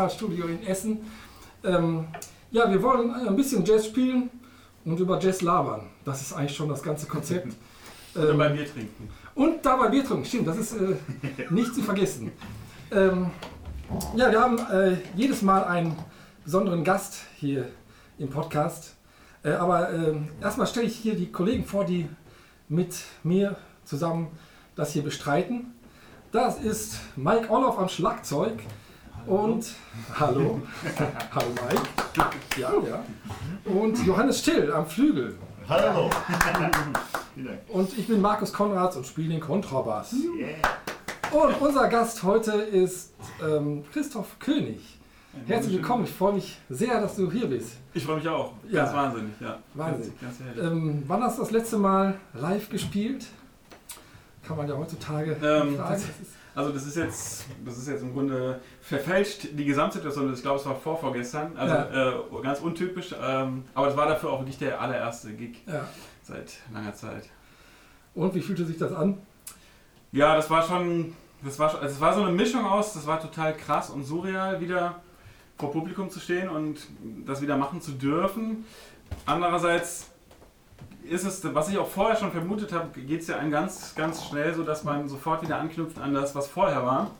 [0.00, 0.98] Rübezahl-Studio in Essen.
[1.64, 2.06] Ähm,
[2.50, 4.30] ja, wir wollen ein bisschen Jazz spielen
[4.84, 5.88] und über Jazz labern.
[6.04, 7.54] Das ist eigentlich schon das ganze Konzept.
[8.12, 9.08] Und dabei Bier trinken.
[9.36, 10.96] Und dabei Bier trinken, stimmt, das ist äh,
[11.50, 12.32] nicht zu vergessen.
[12.90, 13.30] Ähm,
[14.16, 15.96] ja, wir haben äh, jedes Mal einen
[16.42, 17.68] besonderen Gast hier
[18.18, 18.96] im Podcast.
[19.44, 22.08] Äh, aber äh, erstmal stelle ich hier die Kollegen vor, die
[22.68, 23.54] mit mir
[23.84, 24.26] zusammen
[24.74, 25.72] das hier bestreiten.
[26.32, 28.58] Das ist Mike Orloff am Schlagzeug.
[29.26, 29.66] Und
[30.18, 30.60] hallo.
[31.34, 31.82] hallo Mike.
[32.58, 33.04] Ja, ja.
[33.64, 35.36] Und Johannes Still am Flügel.
[35.68, 36.10] Hallo.
[37.68, 40.12] Und ich bin Markus Konrads und spiele den Kontrabass.
[40.12, 40.48] Yeah.
[41.30, 44.98] Und unser Gast heute ist ähm, Christoph König.
[45.46, 47.76] Herzlich willkommen, ich freue mich sehr, dass du hier bist.
[47.94, 48.52] Ich freue mich auch.
[48.68, 48.82] Ja.
[48.84, 49.58] Ganz wahnsinnig, ja.
[49.74, 50.12] Wahnsinn.
[50.20, 50.58] Ganz, ganz.
[50.58, 53.26] Ähm, wann hast du das letzte Mal live gespielt?
[54.42, 55.76] Kann man ja heutzutage Ähm, fragen.
[55.76, 58.60] das- Das ist, Also das ist jetzt, das ist jetzt im Grunde
[58.90, 60.34] verfälscht die Gesamtsituation.
[60.34, 63.14] Ich glaube, es war vor vorgestern, also äh, ganz untypisch.
[63.22, 65.86] Ähm, aber es war dafür auch wirklich der allererste Gig ja.
[66.24, 67.28] seit langer Zeit.
[68.16, 69.18] Und wie fühlte sich das an?
[70.10, 72.94] Ja, das war schon, das war, also es war so eine Mischung aus.
[72.94, 74.96] Das war total krass und surreal, wieder
[75.56, 76.80] vor Publikum zu stehen und
[77.24, 78.64] das wieder machen zu dürfen.
[79.24, 80.08] Andererseits
[81.08, 84.26] ist es, was ich auch vorher schon vermutet habe, geht es ja einem ganz, ganz
[84.26, 87.12] schnell so, dass man sofort wieder anknüpft an das, was vorher war.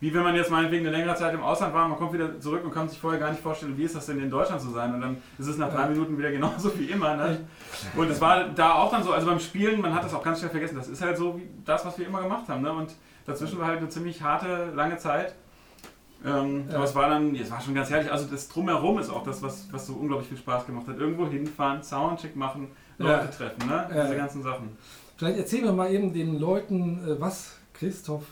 [0.00, 2.64] Wie wenn man jetzt meinetwegen eine längere Zeit im Ausland war, man kommt wieder zurück
[2.64, 4.94] und kann sich vorher gar nicht vorstellen, wie ist das denn in Deutschland zu sein.
[4.94, 5.88] Und dann ist es nach drei.
[5.88, 7.16] Minuten wieder genauso wie immer.
[7.16, 7.40] Ne?
[7.96, 10.38] Und es war da auch dann so, also beim Spielen, man hat das auch ganz
[10.38, 12.62] schnell vergessen, das ist halt so wie das, was wir immer gemacht haben.
[12.62, 12.72] Ne?
[12.72, 12.92] Und
[13.26, 15.34] dazwischen war halt eine ziemlich harte, lange Zeit.
[16.24, 16.76] Ähm, Ja.
[16.76, 18.10] Aber es war dann, es war schon ganz herrlich.
[18.10, 20.98] Also das Drumherum ist auch das, was, was so unglaublich viel Spaß gemacht hat.
[20.98, 22.68] Irgendwo hinfahren, Soundcheck machen,
[22.98, 23.26] Leute Ja.
[23.26, 23.88] treffen, ne?
[23.94, 24.04] Ja.
[24.04, 24.76] diese ganzen Sachen.
[25.16, 28.24] Vielleicht erzählen wir mal eben den Leuten, äh, was Christoph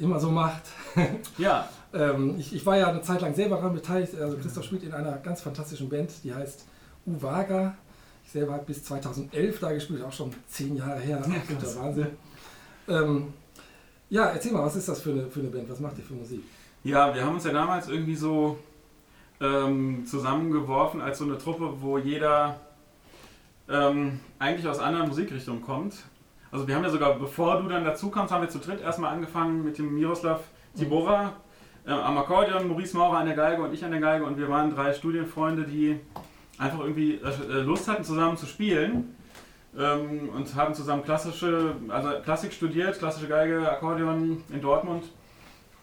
[0.00, 0.62] immer so macht.
[1.38, 4.14] Ja, Ähm, ich, ich war ja eine Zeit lang selber daran beteiligt.
[4.20, 6.64] Also Christoph spielt in einer ganz fantastischen Band, die heißt
[7.06, 7.76] Uvaga.
[8.24, 11.20] Ich selber habe bis 2011 da gespielt, auch schon zehn Jahre her.
[11.26, 11.36] Ne?
[11.36, 12.06] Absoluter Wahnsinn.
[12.88, 13.32] Ähm,
[14.10, 15.70] ja, erzähl mal, was ist das für eine, für eine Band?
[15.70, 16.42] Was macht ihr für Musik?
[16.82, 18.58] Ja, wir haben uns ja damals irgendwie so
[19.40, 22.60] ähm, zusammengeworfen als so eine Truppe, wo jeder
[23.68, 25.94] ähm, eigentlich aus anderen Musikrichtungen kommt.
[26.54, 29.12] Also wir haben ja sogar, bevor du dann dazu kamst, haben wir zu dritt erstmal
[29.12, 30.38] angefangen mit dem Miroslav
[30.78, 31.32] Tibora
[31.84, 34.48] äh, am Akkordeon, Maurice Maurer an der Geige und ich an der Geige und wir
[34.48, 35.98] waren drei Studienfreunde, die
[36.56, 39.16] einfach irgendwie äh, Lust hatten zusammen zu spielen
[39.76, 45.02] ähm, und haben zusammen klassische, also Klassik studiert, klassische Geige, Akkordeon in Dortmund.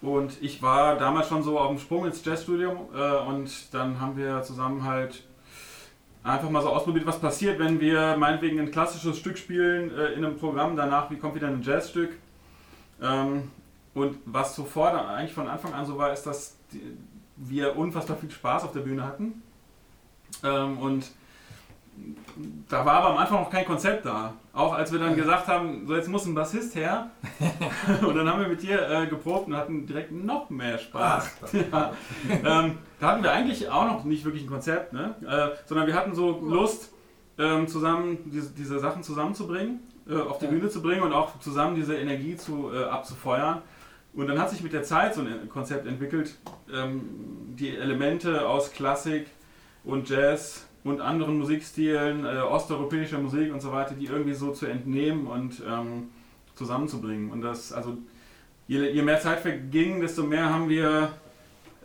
[0.02, 4.16] Und ich war damals schon so auf dem Sprung ins Jazzstudium äh, und dann haben
[4.16, 5.26] wir zusammen halt
[6.24, 10.24] einfach mal so ausprobiert, was passiert, wenn wir meinetwegen ein klassisches Stück spielen äh, in
[10.24, 12.12] einem Programm, danach wie kommt wieder ein Jazzstück.
[13.02, 13.52] Ähm,
[13.94, 16.82] und was sofort eigentlich von Anfang an so war, ist, dass die,
[17.36, 19.42] wir unfassbar viel Spaß auf der Bühne hatten.
[20.44, 21.12] Ähm, und
[22.70, 24.34] da war aber am Anfang noch kein Konzept da.
[24.54, 27.12] Auch als wir dann gesagt haben, so jetzt muss ein Bassist her.
[28.02, 31.30] und dann haben wir mit dir äh, geprobt und hatten direkt noch mehr Spaß.
[31.72, 31.94] ja.
[32.30, 35.16] ähm, da hatten wir eigentlich auch noch nicht wirklich ein Konzept, ne?
[35.22, 36.92] äh, sondern wir hatten so Lust,
[37.38, 40.52] ähm, zusammen diese, diese Sachen zusammenzubringen, äh, auf die Ja.
[40.52, 43.62] Bühne zu bringen und auch zusammen diese Energie zu, äh, abzufeuern.
[44.14, 46.38] Und dann hat sich mit der Zeit so ein Konzept entwickelt,
[46.72, 49.28] ähm, die Elemente aus Klassik
[49.84, 54.66] und Jazz und anderen Musikstilen, äh, osteuropäischer Musik und so weiter, die irgendwie so zu
[54.66, 56.10] entnehmen und ähm,
[56.56, 57.32] zusammenzubringen.
[57.32, 57.98] Und das, also
[58.68, 61.12] je, je mehr Zeit verging, desto mehr haben wir,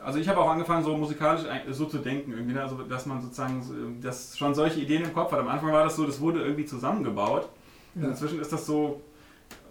[0.03, 2.63] also ich habe auch angefangen, so musikalisch so zu denken, irgendwie, ne?
[2.63, 5.41] also dass man sozusagen, so, dass schon solche Ideen im Kopf hat.
[5.41, 7.49] Am Anfang war das so, das wurde irgendwie zusammengebaut.
[7.95, 8.09] Ja.
[8.09, 9.01] inzwischen ist das so,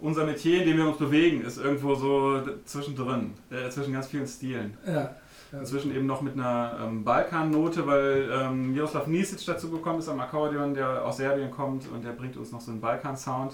[0.00, 4.26] unser Metier, in dem wir uns bewegen, ist irgendwo so zwischendrin, äh, zwischen ganz vielen
[4.26, 4.76] Stilen.
[4.86, 5.14] Ja.
[5.52, 10.18] Inzwischen eben noch mit einer ähm, Balkan-Note, weil ähm, Miroslav Nisic dazu gekommen ist am
[10.20, 13.52] Akkordeon, der aus Serbien kommt und der bringt uns noch so einen Balkan-Sound.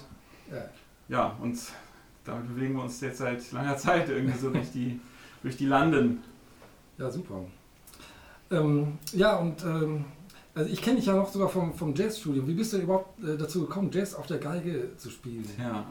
[0.51, 0.57] ja.
[1.09, 1.59] Ja, und
[2.23, 4.99] damit bewegen wir uns jetzt seit langer Zeit irgendwie so durch die,
[5.43, 6.23] durch die Landen.
[6.97, 7.41] Ja, super.
[8.51, 10.05] Ähm, ja, und ähm,
[10.55, 12.47] also ich kenne dich ja noch sogar vom, vom Jazzstudium.
[12.47, 15.45] Wie bist du denn überhaupt äh, dazu gekommen, Jazz auf der Geige zu spielen?
[15.57, 15.85] Ja.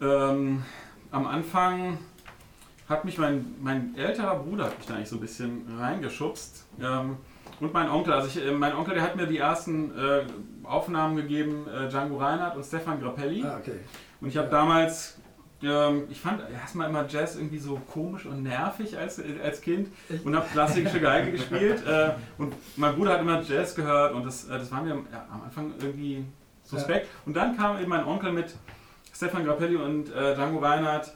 [0.00, 0.62] Ähm,
[1.10, 1.98] am Anfang
[2.88, 6.64] hat mich mein, mein älterer Bruder hat mich da eigentlich so ein bisschen reingeschubst.
[6.80, 7.16] Ähm,
[7.60, 10.22] und mein Onkel, also ich, äh, mein Onkel, der hat mir die ersten äh,
[10.64, 13.44] Aufnahmen gegeben, äh, Django Reinhardt und Stefan Grappelli.
[13.44, 13.80] Ah, okay.
[14.20, 14.52] Und ich habe Ja.
[14.52, 15.18] damals,
[15.62, 19.88] ähm, ich fand erstmal immer Jazz irgendwie so komisch und nervig als, als Kind
[20.24, 21.84] und habe klassische Geige gespielt.
[21.86, 25.26] Äh, und mein Bruder hat immer Jazz gehört und das, äh, das war mir ja,
[25.30, 26.24] am Anfang irgendwie
[26.64, 27.08] suspekt.
[27.26, 28.54] Und dann kam eben mein Onkel mit
[29.12, 31.12] Stefan Grappelli und äh, Django Reinhardt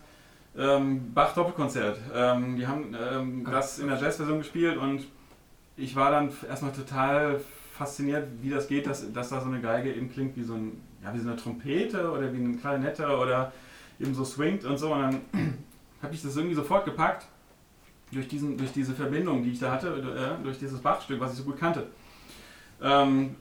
[0.56, 1.98] ähm, Bach Doppelkonzert.
[2.14, 5.06] Ähm, die haben ähm, das in der Jazzversion gespielt und
[5.76, 7.40] ich war dann erstmal total
[7.72, 10.80] fasziniert, wie das geht, dass, dass da so eine Geige eben klingt wie so, ein,
[11.02, 13.52] ja, wie so eine Trompete oder wie eine Klarinette oder
[13.98, 14.92] eben so swingt und so.
[14.92, 15.20] Und dann
[16.02, 17.26] habe ich das irgendwie sofort gepackt
[18.10, 21.38] durch, diesen, durch diese Verbindung, die ich da hatte, äh, durch dieses Bachstück, was ich
[21.38, 21.86] so gut kannte.
[22.82, 23.36] Ähm,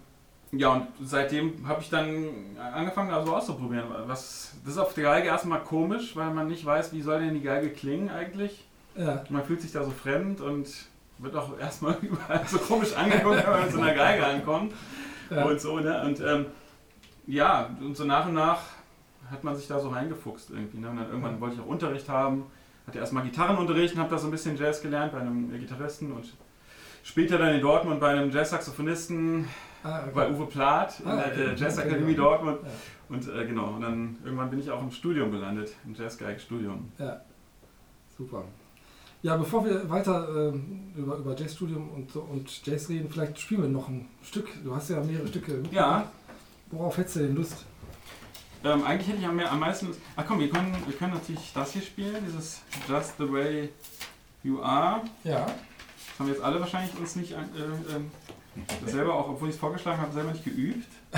[0.51, 2.27] ja, und seitdem habe ich dann
[2.57, 3.85] angefangen, also auszuprobieren.
[4.05, 7.33] Was, das ist auf der Geige erstmal komisch, weil man nicht weiß, wie soll denn
[7.33, 8.65] die Geige klingen eigentlich.
[8.95, 9.23] Ja.
[9.29, 10.67] Man fühlt sich da so fremd und
[11.19, 14.73] wird auch erstmal überall so komisch angeguckt, wenn man mit so einer Geige ankommt.
[15.29, 15.45] Ja.
[15.45, 16.03] Und so, ne?
[16.03, 16.47] Und ähm,
[17.27, 18.59] ja, und so nach und nach
[19.29, 20.79] hat man sich da so reingefuchst irgendwie.
[20.79, 20.89] Ne?
[20.89, 22.47] Und dann irgendwann wollte ich auch Unterricht haben.
[22.85, 26.33] Hatte erstmal Gitarrenunterricht und habe da so ein bisschen Jazz gelernt bei einem Gitarristen und
[27.03, 29.47] später dann in Dortmund bei einem Jazz-Saxophonisten
[29.83, 30.11] Ah, okay.
[30.13, 31.43] bei Uwe Plath in Ah, der okay.
[31.43, 32.15] äh, Jazzakademie Okay.
[32.15, 32.59] Dortmund.
[32.63, 32.69] Ja.
[33.09, 36.91] Und äh, genau, und dann irgendwann bin ich auch im Studium gelandet, im Jazzgeig-Studium.
[36.97, 37.21] Ja,
[38.17, 38.43] super.
[39.23, 43.69] Ja, bevor wir weiter ähm, über, über Jazzstudium und, und Jazz reden, vielleicht spielen wir
[43.69, 44.47] noch ein Stück.
[44.63, 45.61] Du hast ja mehrere Stücke.
[45.71, 46.09] Ja,
[46.71, 47.65] Worauf hättest du denn Lust?
[48.63, 49.89] ähm, eigentlich hätte ich am, am meisten.
[50.15, 53.69] Ach komm, wir können, wir können natürlich das hier spielen, dieses Just the Way
[54.43, 55.01] You Are.
[55.23, 55.45] Ja.
[55.45, 58.09] Das haben wir jetzt alle wahrscheinlich uns nicht an- äh, ähm,
[58.81, 60.87] das selber, auch obwohl ich es vorgeschlagen habe, selber nicht geübt.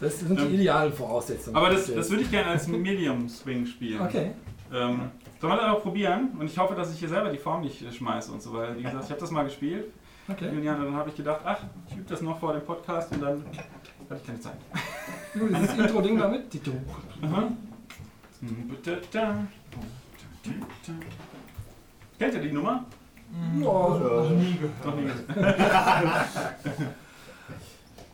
[0.00, 1.56] Das sind die Ähm, idealen Voraussetzungen.
[1.56, 4.00] Aber das, das würde ich gerne als Medium Swing spielen.
[4.00, 4.30] Okay.
[4.72, 5.10] Ähm,
[5.40, 6.30] sollen wir das auch probieren?
[6.38, 8.76] Und ich hoffe, dass ich hier selber die Form nicht äh, schmeiße und so, weil,
[8.76, 9.86] wie gesagt, ich habe das mal gespielt.
[10.28, 10.50] Okay.
[10.54, 13.44] Julian, dann habe ich gedacht, ach, ich übe das noch vor dem Podcast und dann
[14.10, 14.56] hatte ich keine Zeit.
[15.34, 16.50] Nur dieses Intro-Ding damit.
[16.50, 16.72] Tito.
[17.22, 17.48] Aha.
[22.18, 22.84] Kennt ihr die Nummer?
[23.64, 25.10] Oh, Noch nie Noch nie.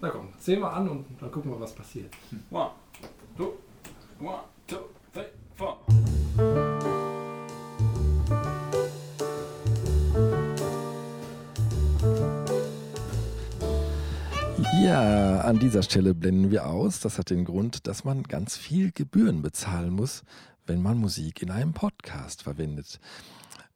[0.01, 2.13] na komm, zähl mal an und dann gucken wir, was passiert.
[2.51, 2.71] One,
[3.37, 3.53] two,
[4.21, 4.79] one, two,
[5.13, 5.79] three, four.
[14.83, 17.01] Ja, an dieser Stelle blenden wir aus.
[17.01, 20.25] Das hat den Grund, dass man ganz viel Gebühren bezahlen muss,
[20.67, 23.01] wenn man Musik in einem Podcast verwendet.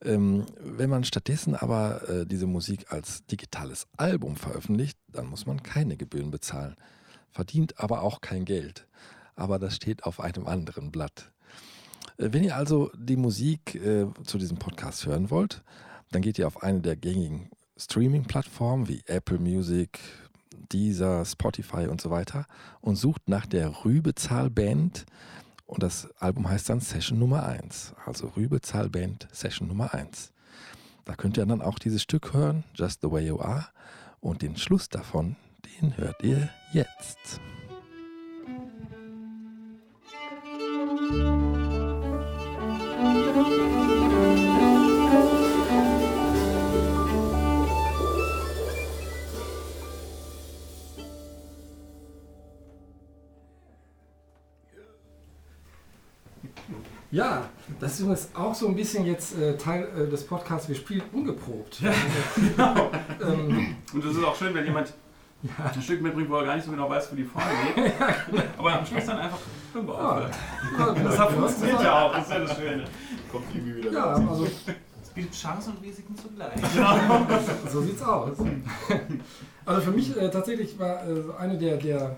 [0.04, 5.62] Ähm, wenn man stattdessen aber äh, diese Musik als digitales Album veröffentlicht, dann muss man
[5.62, 6.76] keine Gebühren bezahlen,
[7.30, 8.86] verdient aber auch kein Geld.
[9.34, 11.32] Aber das steht auf einem anderen Blatt.
[12.16, 15.62] Äh, Wenn ihr also die Musik äh, zu diesem Podcast hören wollt,
[16.10, 20.00] dann geht ihr auf eine der gängigen Streaming-Plattformen wie Apple Music,
[20.72, 22.46] Deezer, Spotify und so weiter
[22.80, 25.06] und sucht nach der Rübezahl Band
[25.68, 30.32] und das Album heißt dann Session Nummer 1, also Rübezahl Band Session Nummer 1.
[31.04, 33.68] Da könnt ihr dann auch dieses Stück hören, Just the Way You Are
[34.20, 35.36] und den Schluss davon,
[35.80, 37.40] den hört ihr jetzt.
[57.18, 57.42] Ja,
[57.80, 60.68] das ist übrigens auch so ein bisschen jetzt äh, Teil äh, des Podcasts.
[60.68, 61.80] Wir spielen ungeprobt.
[62.36, 62.90] Genau.
[63.26, 64.92] ähm, Und es ist auch schön, wenn jemand
[65.74, 67.42] ein Stück mitbringt, wo er gar nicht so genau weiß, wo die Form
[67.74, 67.92] geht.
[68.58, 69.38] Aber am Schluss dann einfach
[69.74, 70.30] irgendwo ja,
[70.78, 72.84] ja, Das hat funktioniert ja auch, das ist ja das Schöne.
[73.32, 74.30] Kommt irgendwie wieder Ja, dazu.
[74.30, 74.44] also
[75.02, 76.52] Es bietet Chancen und Risiken zugleich.
[77.72, 78.36] so sieht's aus.
[79.66, 82.16] Also für mich äh, tatsächlich war äh, so eine der, der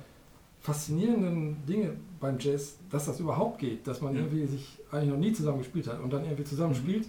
[0.74, 4.20] faszinierenden Dinge beim Jazz, dass das überhaupt geht, dass man Ja.
[4.20, 7.06] irgendwie sich eigentlich noch nie zusammen gespielt hat und dann irgendwie zusammen spielt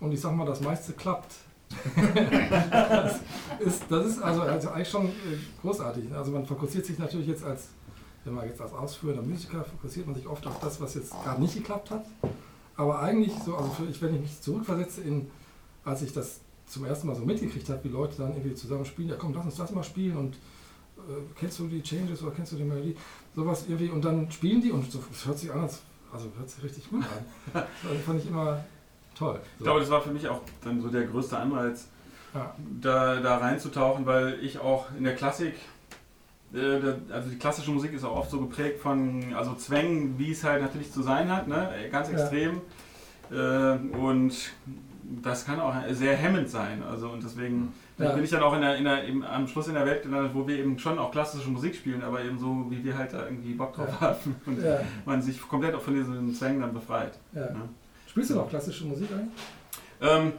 [0.00, 1.34] und ich sag mal, das meiste klappt.
[2.70, 3.20] das,
[3.60, 5.10] ist, das ist also, also eigentlich schon äh,
[5.60, 6.10] großartig.
[6.14, 7.68] Also man fokussiert sich natürlich jetzt als,
[8.24, 11.42] wenn man jetzt als ausführender Musiker, fokussiert man sich oft auf das, was jetzt gerade
[11.42, 12.06] nicht geklappt hat.
[12.76, 15.30] Aber eigentlich so, also für, ich, wenn ich mich zurückversetze in,
[15.84, 19.08] als ich das zum ersten Mal so mitgekriegt habe, wie Leute dann irgendwie zusammen spielen,
[19.10, 20.38] ja komm, lass uns das mal spielen und
[21.38, 22.96] kennst du die Changes oder kennst du die Melodie?
[23.34, 26.50] Sowas irgendwie und dann spielen die und so, das hört sich an, als, also hört
[26.50, 27.62] sich richtig gut an.
[27.82, 28.64] Das fand ich immer
[29.16, 29.40] toll.
[29.58, 31.88] Ich glaube, das war für mich auch dann so der größte Anreiz,
[32.34, 32.54] ja.
[32.80, 35.54] da, da reinzutauchen, weil ich auch in der Klassik,
[36.54, 40.44] äh, also die klassische Musik ist auch oft so geprägt von also Zwängen, wie es
[40.44, 41.70] halt natürlich zu sein hat, ne?
[41.90, 42.18] ganz Ja.
[42.18, 42.60] extrem.
[43.30, 44.34] Äh, und
[45.22, 46.82] das kann auch sehr hemmend sein.
[46.82, 48.12] Also und deswegen Ja.
[48.12, 50.32] bin ich dann auch in der, in der, eben am Schluss in der Welt gelandet,
[50.34, 53.24] wo wir eben schon auch klassische Musik spielen, aber eben so, wie wir halt da
[53.24, 54.00] irgendwie Bock drauf Ja.
[54.00, 57.18] haben und Ja, man sich komplett auch von diesen Zwängen dann befreit.
[57.34, 57.48] Ja.
[58.06, 59.32] Spielst du noch klassische Musik eigentlich?
[60.00, 60.32] Ähm,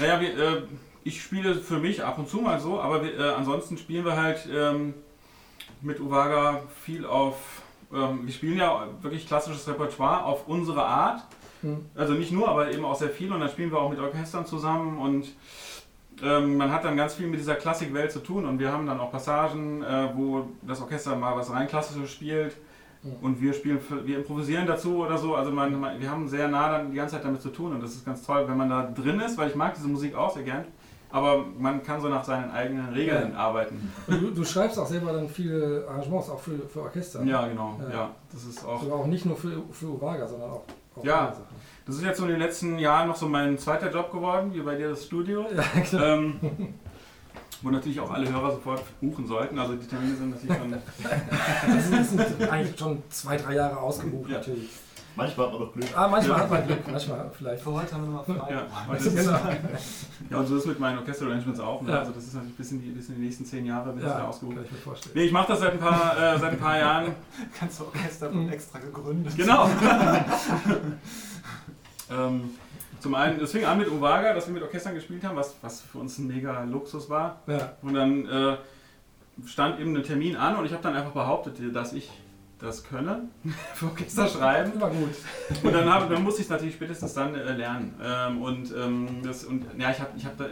[0.00, 0.62] naja, wir, äh,
[1.04, 4.16] ich spiele für mich ab und zu mal so, aber wir, äh, ansonsten spielen wir
[4.16, 4.94] halt ähm,
[5.80, 7.62] mit Uwaga viel auf
[7.94, 11.22] ähm, wir spielen ja wirklich klassisches Repertoire auf unsere Art.
[11.62, 11.86] Hm.
[11.94, 14.44] Also nicht nur, aber eben auch sehr viel und dann spielen wir auch mit Orchestern
[14.44, 15.28] zusammen und
[16.22, 18.98] ähm, man hat dann ganz viel mit dieser Klassikwelt zu tun und wir haben dann
[19.00, 22.56] auch Passagen, äh, wo das Orchester mal was rein klassisches spielt
[23.02, 23.12] Mhm.
[23.20, 25.34] und wir spielen, wir improvisieren dazu oder so.
[25.36, 27.82] Also man, man, wir haben sehr nah dann die ganze Zeit damit zu tun und
[27.82, 30.32] das ist ganz toll, wenn man da drin ist, weil ich mag diese Musik auch
[30.34, 30.64] sehr gern.
[31.10, 33.92] Aber man kann so nach seinen eigenen Regeln arbeiten.
[34.08, 37.22] Und Du, du schreibst auch selber dann viele Arrangements, auch für, für Orchester.
[37.22, 37.78] Ja, genau.
[37.90, 37.94] Ja.
[37.94, 38.80] Ja, das ist auch.
[38.82, 40.64] Also auch nicht nur für, für Uvaga, sondern auch,
[40.96, 41.32] auch Ja.
[41.86, 44.60] Das ist jetzt so in den letzten Jahren noch so mein zweiter Job geworden, wie
[44.60, 45.46] bei dir das Studio.
[45.54, 46.04] Ja, genau.
[46.04, 46.40] Ähm,
[47.62, 49.58] wo natürlich auch alle Hörer sofort buchen sollten.
[49.58, 50.74] Also die Termine sind natürlich schon.
[51.74, 54.38] Das sind, eigentlich schon zwei, drei Jahre ausgebucht Ja.
[54.38, 54.68] natürlich.
[55.14, 55.86] Manchmal hat man noch Glück.
[55.96, 56.42] Ah, manchmal Ja.
[56.44, 57.62] hat man Glück, manchmal vielleicht.
[57.62, 58.52] Für heute haben wir nochmal frei.
[58.52, 59.38] Ja, und das ist, Genau.
[60.30, 61.80] ja, und so ist es mit meinen Orchester-Arrangements auch.
[61.80, 61.90] Ne?
[61.92, 61.98] Ja.
[62.00, 64.18] Also das ist natürlich bis in die, bis in die nächsten zehn Jahre bis Ja,
[64.18, 64.56] ja, ausgebucht.
[64.56, 65.12] kann ich mir vorstellen.
[65.16, 67.14] Nee, ich mache das seit ein paar, äh, seit ein paar Jahren.
[67.58, 68.50] Ganze Orchester Mhm.
[68.50, 69.34] extra gegründet.
[69.36, 69.70] Genau.
[72.10, 72.50] ähm,
[73.00, 75.80] zum einen, es fing an mit Uvaga, dass wir mit Orchestern gespielt haben, was, was
[75.82, 77.40] für uns ein mega Luxus war.
[77.46, 78.56] Ja, Und dann äh,
[79.46, 82.10] stand eben ein Termin an und ich habe dann einfach behauptet, dass ich
[82.58, 83.28] das könne,
[83.74, 84.72] für Orchester schreiben.
[84.74, 85.10] immer gut.
[85.62, 87.94] Und dann, hab, dann musste ich es natürlich spätestens dann äh, lernen.
[88.02, 90.48] Ähm, und ähm, das, und ja, ich habe ich hab da äh,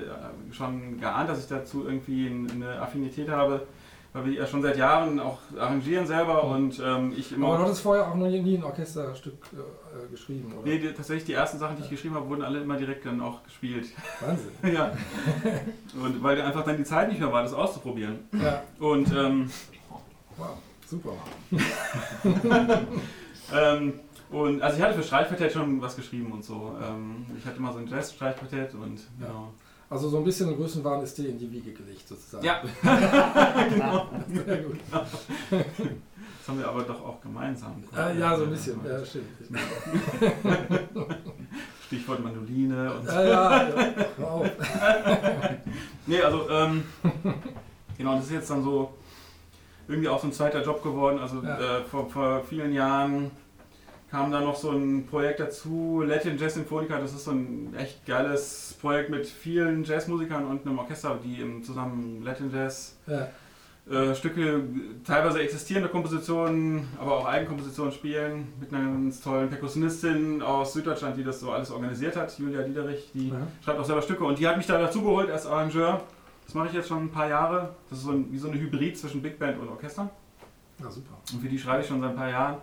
[0.52, 3.66] schon geahnt, dass ich dazu irgendwie ein- eine Affinität habe,
[4.12, 7.46] weil wir ja schon seit Jahren auch arrangieren selber und ähm, ich immer.
[7.48, 9.38] Aber du hattest vorher auch noch nie, nie ein Orchesterstück
[9.94, 10.66] äh, geschrieben, oder?
[10.66, 13.20] Nee, die, tatsächlich die ersten Sachen, die ich geschrieben habe, wurden alle immer direkt dann
[13.20, 13.88] auch gespielt.
[14.20, 14.50] Wahnsinn.
[14.74, 14.92] ja.
[16.02, 18.20] Und weil einfach dann die Zeit nicht mehr war, das auszuprobieren.
[18.32, 19.50] Ja, Und ähm,
[20.36, 21.12] wow, super.
[23.52, 23.94] ähm,
[24.30, 26.76] und also ich hatte für Streichquartett schon was geschrieben und so.
[26.82, 29.26] Ähm, ich hatte mal so ein Jazz-Streichquartett und Ja.
[29.26, 29.52] genau.
[29.94, 32.44] Also so ein bisschen Größenwahn ist dir in die Wiege gelegt sozusagen.
[32.44, 32.60] Ja,
[34.28, 34.80] Sehr gut.
[34.90, 37.84] das haben wir aber doch auch gemeinsam.
[37.96, 38.80] Äh, ja, so ein bisschen.
[38.84, 39.28] Ja, stimmt.
[41.86, 43.94] Stichwort Mandoline und Ja, ja, ja.
[44.16, 44.50] Hör auf.
[46.06, 46.82] Nee, also, ähm,
[47.96, 48.94] genau, das ist jetzt dann so
[49.86, 51.20] irgendwie auch so ein zweiter Job geworden.
[51.20, 51.78] Also Ja.
[51.78, 53.30] äh, vor, vor vielen Jahren
[54.14, 57.00] kam da noch so ein Projekt dazu, Latin Jazz Symphonica.
[57.00, 61.64] Das ist so ein echt geiles Projekt mit vielen Jazzmusikern und einem Orchester, die im
[61.64, 63.26] zusammen Latin Jazz Ja,
[63.90, 64.62] äh, Stücke,
[65.04, 71.24] teilweise existierende Kompositionen, aber auch Eigenkompositionen spielen, mit einer ganz tollen Perkussionistin aus Süddeutschland, die
[71.24, 73.48] das so alles organisiert hat, Julia Diederich, die Ja.
[73.64, 76.00] schreibt auch selber Stücke und die hat mich da dazu geholt als Arrangeur.
[76.46, 77.70] Das mache ich jetzt schon ein paar Jahre.
[77.90, 80.08] Das ist so ein, wie so eine Hybrid zwischen Big Band und Orchester.
[80.80, 81.16] ja super.
[81.32, 82.58] Und für die schreibe ich schon seit ein paar Jahren.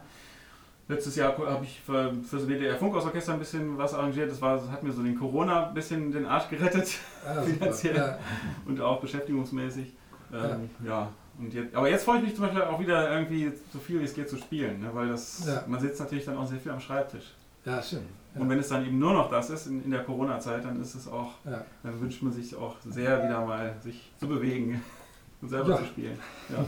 [0.92, 4.30] Letztes Jahr habe ich für, für das WDR Funkhausorchester ein bisschen was arrangiert.
[4.30, 7.46] Das, war, das hat mir so den Corona ein bisschen den Arsch gerettet Ja, super.
[7.48, 7.96] Finanziell.
[7.96, 8.20] Ja,
[8.66, 9.94] und auch beschäftigungsmäßig.
[10.34, 11.10] Ähm, ja.
[11.40, 14.04] Und jetzt, aber jetzt freue ich mich zum Beispiel auch wieder irgendwie so viel wie
[14.04, 14.90] es geht zu spielen, ne?
[14.94, 15.64] weil das, Ja.
[15.68, 17.34] man sitzt natürlich dann auch sehr viel am Schreibtisch.
[17.66, 18.04] ja stimmt.
[18.36, 18.42] Ja.
[18.42, 20.94] Und wenn es dann eben nur noch das ist in, in der Corona-Zeit, dann ist
[20.96, 21.64] es auch, Ja.
[21.84, 24.82] dann wünscht man sich auch sehr wieder mal sich zu bewegen
[25.42, 25.78] und selber Ja.
[25.78, 26.20] zu spielen.
[26.50, 26.66] Ja.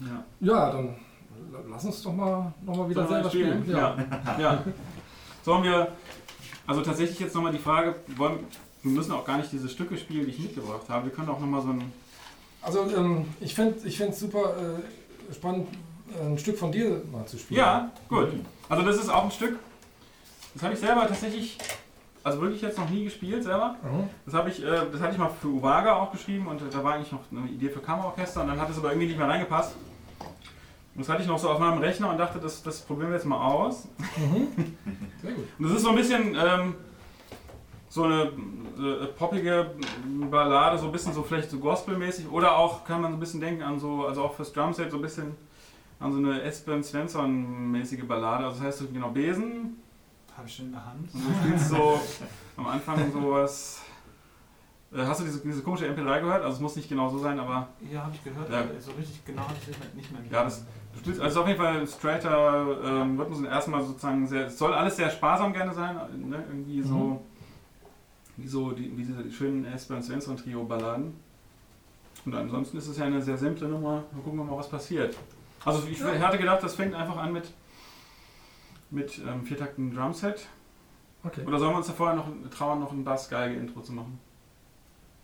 [0.00, 0.24] ja.
[0.40, 0.94] ja, dann
[1.68, 3.64] lass uns doch mal, noch mal wieder selber spielen.
[3.68, 3.96] Ja.
[4.38, 4.64] ja.
[5.44, 5.88] Sollen wir,
[6.66, 8.40] also tatsächlich jetzt nochmal die Frage, wollen,
[8.82, 11.06] wir müssen auch gar nicht diese Stücke spielen, die ich mitgebracht habe.
[11.06, 11.92] Wir können auch nochmal so ein,
[12.62, 15.68] Also ähm, ich fände ich fänd's super äh, spannend,
[16.20, 17.60] ein Stück von dir mal zu spielen.
[17.60, 18.28] Ja, gut.
[18.68, 19.58] Also das ist auch ein Stück,
[20.54, 21.58] das habe ich selber tatsächlich,
[22.24, 23.76] also wirklich jetzt noch nie gespielt selber.
[23.82, 24.08] Mhm.
[24.24, 26.94] Das habe ich, äh, das hatte ich mal für Uvaga auch geschrieben und da war
[26.94, 29.74] eigentlich noch eine Idee für Kammerorchester und dann hat es aber irgendwie nicht mehr reingepasst.
[30.96, 33.16] Und das hatte ich noch so auf meinem Rechner und dachte, das, das probieren wir
[33.16, 33.86] jetzt mal aus.
[34.16, 34.48] Mhm.
[35.20, 35.44] Sehr gut.
[35.58, 36.74] Und das ist so ein bisschen ähm,
[37.90, 38.22] so eine
[38.78, 39.72] äh, poppige
[40.30, 43.40] Ballade, so ein bisschen so vielleicht so gospelmäßig oder auch kann man so ein bisschen
[43.40, 45.34] denken an so, also auch fürs Drumset so ein bisschen
[46.00, 48.44] an so eine Espen Svensson-mäßige Ballade.
[48.44, 49.76] Also das heißt so genau Besen
[50.36, 51.08] Habe ich schon in der Hand.
[51.12, 52.00] und du spielst so
[52.56, 53.82] am Anfang sowas.
[54.94, 56.42] Äh, hast du diese, diese komische MP3 gehört?
[56.42, 58.60] Also es muss nicht genau so sein, aber Ja, habe ich gehört, Ja.
[58.60, 60.64] aber so richtig genau habe ich nicht mehr Ja, das-
[60.98, 64.96] spielst also auf jeden Fall straighter ähm, Rhythmus und erstmal sozusagen sehr, es soll alles
[64.96, 65.96] sehr sparsam gerne sein,
[66.28, 66.44] ne?
[66.48, 67.18] irgendwie so, Mhm.
[68.36, 71.14] wie so die, wie diese schönen Esper und Svensson Trio Balladen.
[72.24, 74.02] Und ansonsten ist es ja eine sehr simple Nummer.
[74.10, 75.16] Dann gucken wir mal, was passiert.
[75.64, 76.18] Also ich Ja.
[76.20, 77.50] hatte gedacht, das fängt einfach an mit
[78.90, 80.46] mit ähm, viertakten Drumset.
[81.24, 81.44] Okay.
[81.44, 82.26] Oder sollen wir uns da vorher noch
[82.56, 84.18] trauen, noch ein Bass-Geige-Intro zu machen?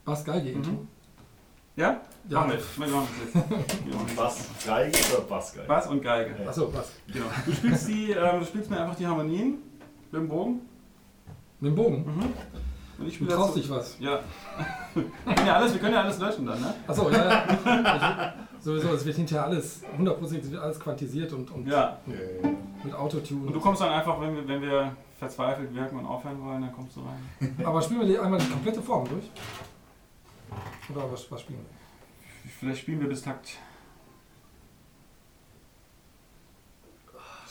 [0.05, 0.57] Was Geige Mhm.
[0.57, 0.87] Intro?
[1.77, 2.01] Ja?
[2.29, 2.47] Ja.
[2.51, 2.79] Jetzt.
[2.81, 4.17] Wir machen das.
[4.17, 5.67] Bass, Geige oder Bassgeige?
[5.67, 6.37] Bass und Geige.
[6.43, 6.49] Ja.
[6.49, 6.93] Achso, was?
[7.13, 7.27] Genau.
[7.45, 9.59] Du spielst die, ähm, du spielst mir einfach die Harmonien
[10.11, 10.61] mit dem Bogen.
[11.61, 12.05] Mit dem Bogen?
[12.99, 13.97] Und ich Du spiele traust dazu- dich was.
[13.99, 14.21] Ja.
[14.95, 16.75] wir, können ja alles, wir können ja alles löschen dann, ne?
[16.87, 17.25] Achso, ja,
[17.65, 18.35] ja.
[18.61, 21.99] Sowieso, es wird hinterher alles, 100% es wird alles quantisiert und, und Ja.
[22.85, 23.47] mit Autotune.
[23.49, 26.73] Und du kommst dann einfach, wenn wir, wenn wir verzweifelt wirken und aufhören wollen, dann
[26.73, 27.57] kommst du rein.
[27.65, 29.25] Aber spielen wir die einmal die komplette Form durch?
[30.95, 31.82] Oder was, was spielen wir?
[32.59, 33.59] Vielleicht spielen wir bis Takt.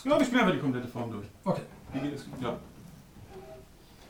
[0.03, 1.27] Ja, wir spielen einfach die komplette Form durch.
[1.43, 1.61] Okay.
[1.93, 2.25] Wie geht es?
[2.39, 2.57] Ja.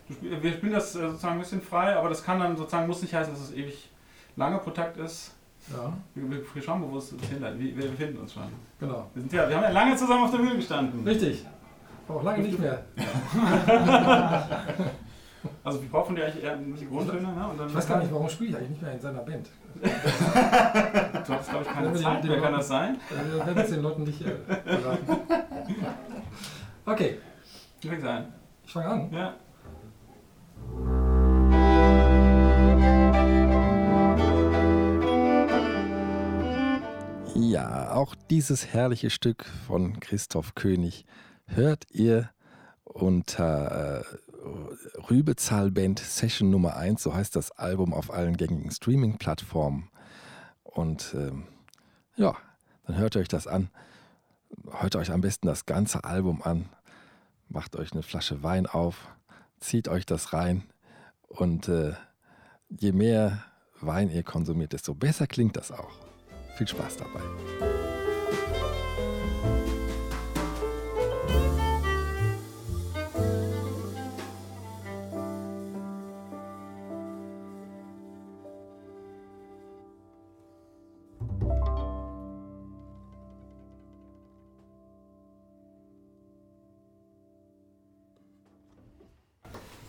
[0.07, 2.87] Du spiel, wir spielen das äh, sozusagen ein bisschen frei, aber das kann dann sozusagen,
[2.87, 3.89] muss nicht heißen, dass es ewig
[4.35, 5.33] lange pro Takt ist.
[5.71, 7.59] Ja, Wir, wir, schauen wo es hinleitet.
[7.59, 8.43] Wir, wir befinden uns schon.
[8.79, 9.09] genau.
[9.13, 11.07] Wir, sind ja, wir haben ja lange zusammen auf der Bühne gestanden.
[11.07, 11.45] Richtig.
[12.07, 12.83] Aber auch lange nicht mehr.
[15.63, 17.21] Also wir brauchen ja eigentlich eher die Grundtöne.
[17.33, 17.47] Ne?
[17.49, 19.47] Und dann Ich weiß gar nicht, warum spiele ich eigentlich nicht mehr in seiner Band.
[19.81, 22.23] Du hast, glaube ich, keine Zeit.
[22.23, 22.97] die- kann das sein?
[23.09, 25.17] Wir werden es den Leuten nicht äh, verraten.
[26.85, 27.17] Okay,
[27.81, 28.25] Du fängst an.
[28.65, 29.09] ich fange an.
[29.13, 29.33] Ja.
[37.35, 41.05] Ja, auch dieses herrliche Stück von Christoph König
[41.47, 42.29] hört ihr
[42.83, 44.03] unter äh,
[45.09, 49.89] Rübezahl-Band Session Nummer 1, so heißt das Album auf allen gängigen Streaming-Plattformen.
[50.63, 51.47] Und ähm,
[52.15, 52.35] ja,
[52.85, 53.69] dann hört euch das an.
[54.69, 56.69] Hört euch am besten das ganze Album an.
[57.47, 59.07] Macht euch eine Flasche Wein auf,
[59.59, 60.63] zieht euch das rein.
[61.27, 61.93] Und äh,
[62.69, 63.43] je mehr
[63.79, 65.91] Wein ihr konsumiert, desto besser klingt das auch.
[66.57, 68.00] Viel Spaß dabei.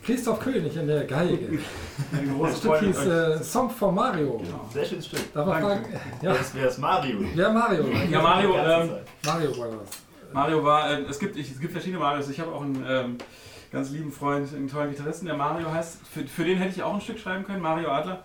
[0.05, 1.59] Christoph König in der Geige.
[2.43, 4.43] Das Stück hieß äh, Song for Mario.
[4.73, 5.33] Sehr schönes Stück.
[5.33, 5.85] Darf man fragen?
[6.21, 7.21] Ja, wäre es Mario.
[7.35, 7.85] wer Mario?
[8.11, 8.91] Ja, Mario, ähm.
[9.25, 9.89] Mario Brothers.
[10.33, 12.29] Mario war, äh, es, gibt, ich, es gibt verschiedene Marios.
[12.29, 13.19] Ich habe auch einen ähm,
[13.71, 15.99] ganz lieben Freund, einen tollen Gitarristen, der Mario heißt.
[16.11, 18.23] Für, für den hätte ich auch ein Stück schreiben können, Mario Adler.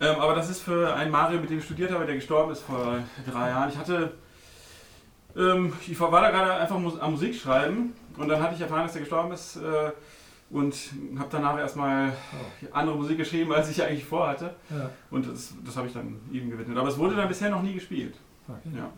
[0.00, 2.62] Ähm, aber das ist für einen Mario, mit dem ich studiert habe, der gestorben ist
[2.62, 2.98] vor
[3.30, 3.70] drei Jahren.
[3.70, 4.12] Ich hatte,
[5.36, 8.92] ähm, ich war da gerade einfach am Musik schreiben und dann hatte ich erfahren, dass
[8.92, 9.92] der gestorben ist äh,
[10.54, 10.74] und
[11.18, 12.12] habe danach erstmal
[12.72, 14.54] andere Musik geschrieben, als ich eigentlich vorhatte.
[14.70, 14.88] Ja.
[15.10, 16.78] Und das, das habe ich dann ihm gewidmet.
[16.78, 18.14] Aber es wurde dann bisher noch nie gespielt.
[18.48, 18.76] Okay.
[18.76, 18.88] Ja.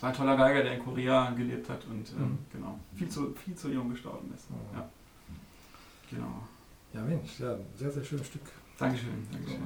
[0.00, 2.38] War ein toller Geiger, der in Korea gelebt hat und ähm, Mhm.
[2.52, 4.48] genau, viel zu, viel zu jung gestorben ist.
[4.50, 4.56] Mhm.
[4.74, 4.88] Ja.
[6.10, 6.42] Genau.
[6.92, 8.42] ja, Mensch, ja, sehr, sehr schönes Stück.
[8.78, 9.60] Dankeschön, Dankeschön.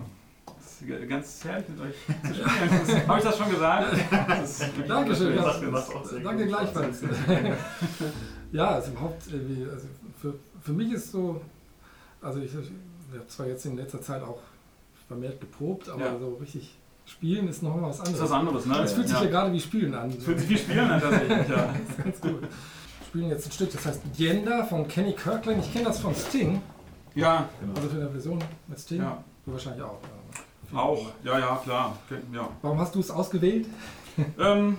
[0.46, 1.94] Das ist ganz herrlich mit euch
[2.26, 3.08] zu spielen.
[3.08, 3.96] Habe ich das schon gesagt?
[4.28, 5.36] Das Dankeschön.
[5.36, 7.02] Das auch sehr Danke gleichfalls.
[8.52, 9.86] ja, also überhaupt, irgendwie, also
[10.20, 11.40] für, für mich ist so,
[12.20, 12.54] also ich, ich
[13.18, 14.40] habe zwar jetzt in letzter Zeit auch
[15.06, 16.18] vermehrt geprobt, aber Ja.
[16.18, 16.76] so richtig
[17.06, 18.18] spielen ist noch mal was Das anderes.
[18.24, 18.78] ist was anderes, ne?
[18.82, 19.24] Es fühlt sich ja.
[19.24, 19.30] ja.
[19.30, 20.10] gerade wie Spielen an.
[20.10, 21.56] Es fühlt sich wie Spielen an, tatsächlich, ja.
[21.72, 22.40] Das ist ganz gut.
[22.42, 25.64] Wir spielen jetzt ein Stück, das heißt Yenda von Kenny Kirkland.
[25.64, 26.60] Ich kenne das von Sting,
[27.14, 28.98] Ja, also für eine Version mit Sting.
[29.00, 29.24] ja.
[29.46, 29.98] Du wahrscheinlich auch.
[30.74, 31.96] Auch, ja, ja, klar.
[32.34, 32.50] Ja.
[32.60, 33.66] Warum hast du es ausgewählt?
[34.38, 34.76] Ähm,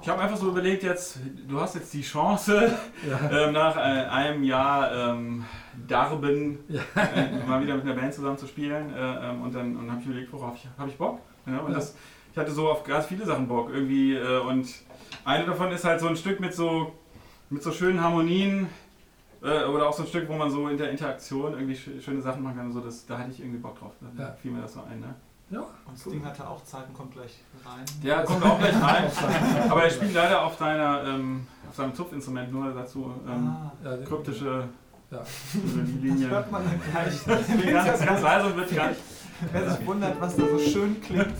[0.00, 2.72] ich habe einfach so überlegt, jetzt, du hast jetzt die Chance,
[3.08, 3.30] Ja.
[3.46, 5.44] ähm, nach äh, einem Jahr ähm,
[5.86, 6.80] Darben Ja.
[6.96, 8.92] äh, mal wieder mit einer Band zusammen zu spielen.
[8.94, 11.20] Äh, ähm, und dann und habe ich überlegt, worauf ich, habe ich Bock?
[11.46, 11.72] Ja, und.
[11.72, 11.94] Das,
[12.32, 14.14] ich hatte so auf ganz viele Sachen Bock irgendwie.
[14.14, 14.68] Äh, und
[15.24, 16.92] eine davon ist halt so ein Stück mit so,
[17.50, 18.68] mit so schönen Harmonien.
[19.42, 22.20] Äh, oder auch so ein Stück, wo man so in der Interaktion irgendwie schö- schöne
[22.20, 22.72] Sachen machen kann.
[22.72, 23.92] So, das, da hatte ich irgendwie Bock drauf.
[24.16, 25.00] Da fiel mir das so ein.
[25.00, 25.14] Ne?
[25.50, 27.84] Ja, Und Sting hatte auch Zeiten, kommt gleich rein.
[28.02, 29.10] Der kommt auch gleich rein.
[29.70, 33.14] aber er spielt leider auf, deiner, ähm, auf seinem Zupfinstrument nur dazu.
[33.26, 34.68] Ähm, ah, ja, kryptische
[35.10, 35.22] Ja.
[36.02, 36.30] Linien.
[36.30, 37.24] hört man dann gleich.
[37.72, 39.00] ganz, ganz leise und wird gar nicht.
[39.52, 41.26] Wer sich wundert, was da so schön klingt.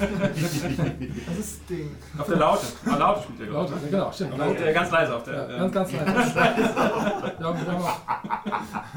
[1.27, 1.91] Das ist Sting.
[2.17, 2.67] Auf der Laute.
[2.87, 3.91] Ah, Laute spielt er, glaube Laut, ich.
[3.91, 4.39] genau, stimmt.
[4.39, 4.69] Laute.
[4.71, 5.35] Äh, ganz leise auf der.
[5.35, 6.61] Ja, ganz, ganz leise.
[6.63, 8.01] ja, wir haben auch,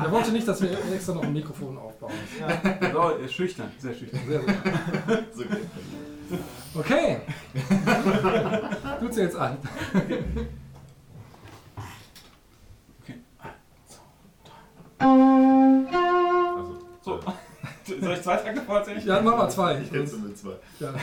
[0.03, 2.11] er wollte nicht, dass wir extra noch ein Mikrofon aufbauen.
[2.39, 2.91] Ja.
[2.91, 4.21] so, äh, schüchtern, sehr schüchtern.
[4.27, 5.59] Sehr geht
[6.73, 7.17] Okay.
[8.99, 9.57] Tut's jetzt an.
[14.99, 17.19] Also, So.
[17.99, 19.01] Soll ich zwei Takte vorzählen?
[19.06, 19.82] Ja, mach mal zwei.
[19.82, 20.56] ich kenn's mit zwei.
[20.80, 20.93] Ja.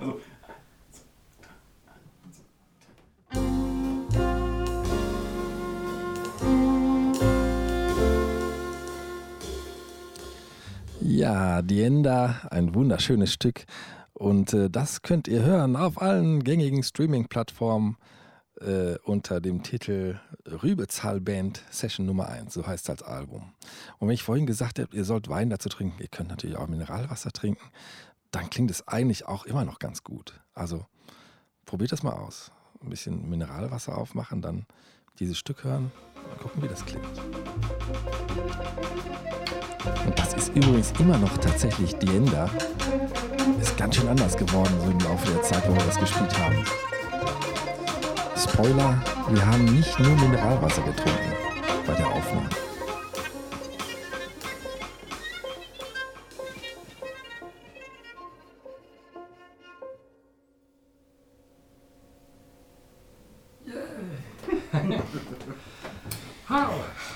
[0.00, 0.20] Also.
[11.00, 13.64] Ja, Dienda, ein wunderschönes Stück.
[14.12, 17.96] Und äh, das könnt ihr hören auf allen gängigen Streaming-Plattformen
[18.60, 23.52] äh, unter dem Titel Rübezahl Band Session Nummer 1, so heißt das Album.
[23.98, 26.66] Und wenn ich vorhin gesagt habe, ihr sollt Wein dazu trinken, ihr könnt natürlich auch
[26.66, 27.64] Mineralwasser trinken.
[28.30, 30.38] dann klingt es eigentlich auch immer noch ganz gut.
[30.54, 30.84] Also
[31.64, 32.52] probiert das mal aus.
[32.82, 34.66] Ein bisschen Mineralwasser aufmachen, dann
[35.18, 35.90] dieses Stück hören
[36.30, 37.06] und gucken, wie das klingt.
[40.06, 42.50] Und das ist übrigens immer noch tatsächlich Dienda.
[43.60, 46.64] Ist ganz schön anders geworden, so im Laufe der Zeit, wo wir das gespielt haben.
[48.52, 51.32] Spoiler, wir haben nicht nur Mineralwasser getrunken
[51.86, 52.48] bei der Aufnahme.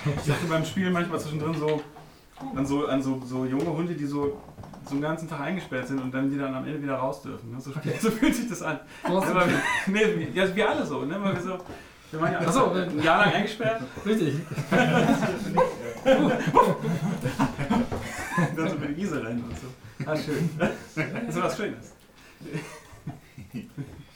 [0.05, 1.83] Ich dachte beim Spielen manchmal zwischendrin so
[2.55, 4.41] an so, an so, so junge Hunde, die so,
[4.85, 7.53] so den ganzen Tag eingesperrt sind und dann die dann am Ende wieder raus dürfen.
[7.53, 7.61] Ne?
[7.61, 8.81] So, so fühlt sich das an.
[9.07, 9.47] du hast Ja,
[9.87, 11.17] nee, wie- ja, wir alle so, ne?
[11.23, 11.59] Weil wir so,
[12.11, 14.35] wir waren ja Ach so, ein Jahr lang eingesperrt, richtig.
[18.57, 19.67] dann so die Wiese rennen und so.
[20.07, 20.51] Ah, schön.
[20.57, 20.71] Das
[21.29, 21.93] ist was Schönes.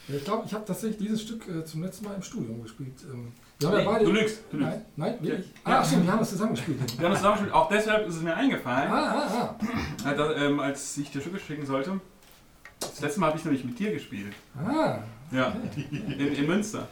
[0.09, 2.93] Ich glaube, ich habe tatsächlich dieses Stück äh, zum letzten Mal im Studium gespielt.
[3.13, 4.05] Ähm, wir haben ja Nee, beide.
[4.05, 4.71] du lügst, du lügst.
[4.73, 5.47] Nein, nein, wirklich.
[5.67, 5.81] Ja.
[5.81, 6.79] Ah, stimmt, wir haben das zusammen gespielt.
[6.99, 9.57] Wir haben das zusammengespielt, auch deshalb ist es mir eingefallen, Ah,
[10.05, 12.01] ah, äh, da, ähm, als ich dir Stücke schicken sollte.
[12.79, 14.35] Das letzte Mal habe ich nämlich mit dir gespielt.
[14.57, 14.71] ah.
[14.71, 14.99] Ah,
[15.33, 15.57] Ja,
[15.91, 16.87] in, in Münster.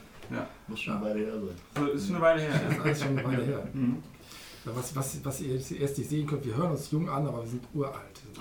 [0.67, 1.57] Muss schon beide her sein.
[1.77, 2.51] So, ist schon eine Weile her.
[2.67, 3.69] das ist alles schon eine Weile her.
[3.75, 4.03] Mhm.
[4.65, 7.27] Ja, Was, was, was ihr jetzt erst nicht sehen könnt, wir hören uns jung an,
[7.29, 7.95] aber wir sind uralt.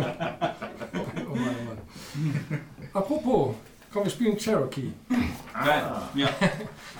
[0.00, 2.60] Mann, oh Mann.
[2.94, 3.54] Apropos,
[3.92, 4.92] komm, wir spielen Cherokee.
[5.52, 5.82] Geil.
[6.14, 6.28] Ja,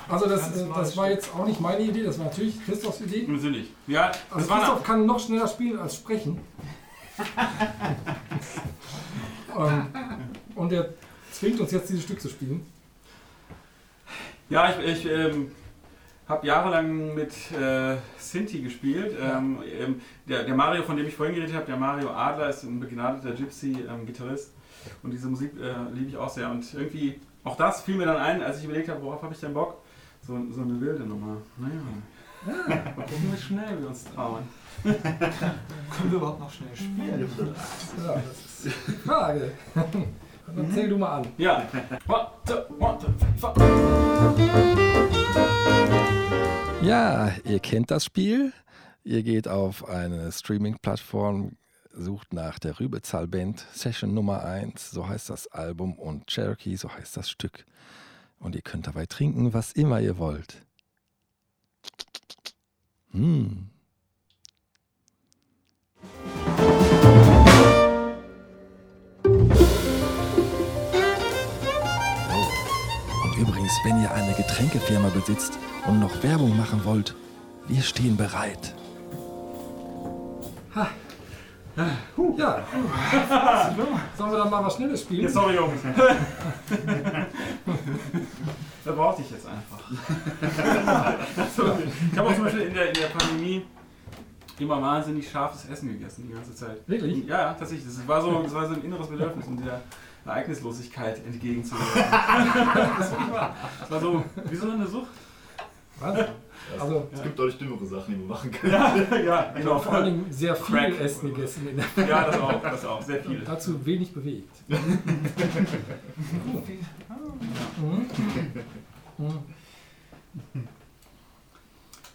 [0.09, 3.27] Also das, äh, das war jetzt auch nicht meine Idee, das war natürlich Christophs Idee.
[3.27, 3.73] natürlich.
[3.87, 6.39] Ja, das Also war Christoph kann noch schneller spielen als sprechen.
[9.59, 9.87] ähm,
[10.55, 10.91] und er
[11.33, 12.67] zwingt uns jetzt dieses Stück zu spielen.
[14.51, 15.53] Ja, ich, ich ähm,
[16.29, 19.17] habe jahrelang mit äh, Sinti gespielt.
[19.21, 22.63] Ähm, ähm, der, der Mario, von dem ich vorhin geredet habe, der Mario Adler, ist
[22.65, 24.51] ein begnadeter Gypsy-Gitarrist.
[25.03, 26.51] Und diese Musik äh, liebe ich auch sehr.
[26.51, 29.41] Und irgendwie, auch das fiel mir dann ein, als ich überlegt habe, worauf habe ich
[29.41, 29.83] denn Bock?
[30.27, 31.37] So, so eine wilde Nummer.
[31.59, 31.81] Naja.
[32.47, 34.43] Mal gucken, wie schnell wir uns trauen.
[34.83, 37.29] Können wir überhaupt noch schnell spielen?
[38.05, 39.53] Ja, das ist die Frage.
[39.75, 41.27] Dann zähl du mal an.
[41.39, 41.67] Ja.
[42.07, 43.55] One, two, one, two, three, four.
[46.83, 48.53] Ja, ihr kennt das Spiel.
[49.05, 51.53] Ihr geht auf eine Streaming-Plattform,
[51.97, 56.91] sucht nach der Rübezahl Band Session Nummer 1, so heißt das Album, und Cherokee, so
[56.91, 57.65] heißt das Stück.
[58.39, 60.63] Und ihr könnt dabei trinken, was immer ihr wollt.
[63.13, 63.71] Hm.
[72.29, 72.49] Oh.
[73.25, 77.15] Und übrigens, wenn ihr eine Getränkefirma besitzt und noch Werbung machen wollt,
[77.69, 78.75] wir stehen bereit.
[81.77, 82.63] Ja.
[84.17, 85.23] Sollen wir dann mal was Schnelles spielen?
[85.23, 85.81] Ja, sorry, Jungs.
[88.85, 89.81] da brauchte ich jetzt einfach.
[92.13, 93.67] ich habe auch zum Beispiel in der, in der Pandemie
[94.59, 96.79] immer wahnsinnig scharfes Essen gegessen die ganze Zeit.
[96.87, 97.27] Wirklich?
[97.27, 97.87] Ja, tatsächlich.
[97.87, 99.81] Das war so, das war so ein inneres Bedürfnis, um der
[100.25, 102.03] Ereignislosigkeit entgegenzuwirken.
[102.99, 103.57] das war, wahr.
[103.81, 105.09] das war so wie so eine Sucht.
[105.99, 106.27] Wahnsinn.
[106.81, 108.71] Also, Es gibt deutlich dümmere Sachen, die man machen kann.
[108.71, 109.75] Ja, ja, ich genau.
[109.75, 111.01] habe vor allen Dingen sehr viel Crack.
[111.01, 111.69] Essen gegessen.
[111.69, 113.41] In der Ja, das auch, das auch, sehr viele.
[113.41, 114.51] dazu wenig bewegt.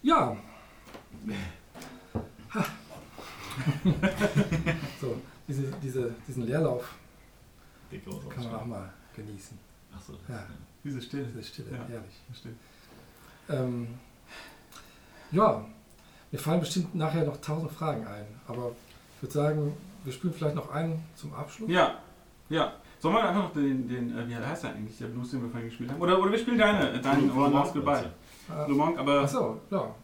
[0.01, 0.35] Ja.
[5.01, 6.95] So, diese, diese, diesen Leerlauf
[8.33, 9.57] kann man auch mal genießen.
[9.93, 10.13] Achso.
[10.29, 10.45] Ja,
[10.83, 11.25] Diese Stille.
[11.25, 11.77] diese Stille, Ja.
[11.89, 12.13] herrlich.
[12.33, 12.57] Stimmt.
[13.49, 13.87] Ähm,
[15.31, 15.65] ja,
[16.31, 18.71] mir fallen bestimmt nachher noch tausend Fragen ein, aber
[19.15, 21.69] ich würde sagen, wir spielen vielleicht noch einen zum Abschluss.
[21.69, 21.99] Ja,
[22.49, 22.73] ja.
[22.99, 25.49] Sollen wir einfach noch den, den äh, wie heißt der eigentlich, der Blues, den wir
[25.49, 26.01] vorhin gespielt haben?
[26.01, 28.11] Oder, oder wir spielen deine, äh, deinen Blue One Monk Lost Goodbye.
[28.49, 29.21] Äh, Blue Monk, aber.
[29.21, 29.95] Achso, ja.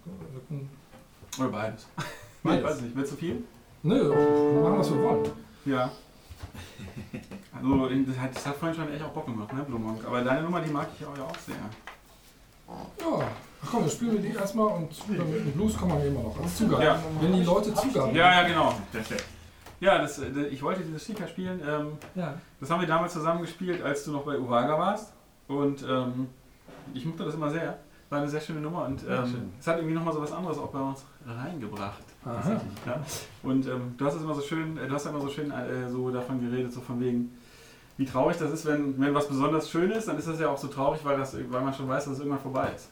[1.38, 1.88] Oder beides.
[2.44, 2.60] Beides.
[2.60, 3.44] Ich weiß nicht, wird zu viel?
[3.84, 5.32] Nö, wir machen was wir wollen.
[5.66, 5.92] Ja.
[7.52, 10.06] Also, das hat, das hat vorhin schon echt auch Bock gemacht, ne, Blue Monk.
[10.06, 11.56] Aber deine Nummer, die mag ich auch, ja auch sehr.
[12.68, 13.26] Ja,
[13.66, 16.58] ach komm, wir spielen die erstmal und mit dem Blues kommen wir immer noch als
[16.58, 16.84] Zugabe.
[16.84, 17.00] Ja.
[17.20, 18.76] Wenn die Leute Zugabe Ja, ja, genau.
[18.92, 19.26] Perfekt.
[19.80, 21.62] Ja, das, äh, ich wollte dieses ja spielen.
[21.68, 22.36] Ähm, ja.
[22.60, 25.14] das haben wir damals zusammen gespielt, als du noch bei Uraga warst.
[25.48, 26.28] Und ähm,
[26.94, 27.78] ich mochte das immer sehr.
[28.10, 29.54] War eine sehr schöne Nummer und Ja, ähm, schön.
[29.60, 32.04] es hat irgendwie nochmal so was anderes auch bei uns reingebracht.
[32.24, 33.04] Ja.
[33.44, 35.52] Und ähm, du hast es immer so schön, äh, du hast ja immer so schön
[35.52, 37.36] äh, so davon geredet, so von wegen,
[37.98, 40.58] wie traurig das ist, wenn, wenn was besonders schön ist, dann ist das ja auch
[40.58, 42.90] so traurig, weil, das, weil man schon weiß, dass es irgendwann vorbei ist.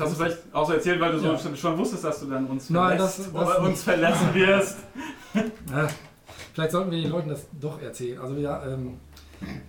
[0.00, 1.38] Das hast du vielleicht auch so erzählt, weil du so Ja.
[1.38, 3.68] schon, schon wusstest, dass du dann uns Nein, verlässt das- das nicht.
[3.68, 4.78] uns verlassen wirst.
[5.70, 5.88] Ja,
[6.54, 8.18] vielleicht sollten wir den Leuten das doch erzählen.
[8.20, 8.98] Also ja, ähm,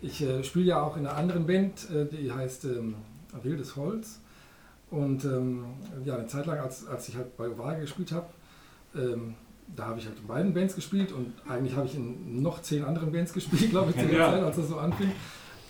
[0.01, 2.95] ich äh, spiele ja auch in einer anderen Band, äh, die heißt ähm,
[3.43, 4.19] Wildes Holz.
[4.89, 5.63] Und ähm,
[6.03, 8.25] ja, eine Zeit lang, als, als ich halt bei Ovaga gespielt habe,
[8.95, 9.35] ähm,
[9.73, 12.83] da habe ich halt in beiden Bands gespielt und eigentlich habe ich in noch zehn
[12.83, 14.31] anderen Bands gespielt, glaube ich, zu der Ja.
[14.31, 15.11] Zeit, als das so anfing.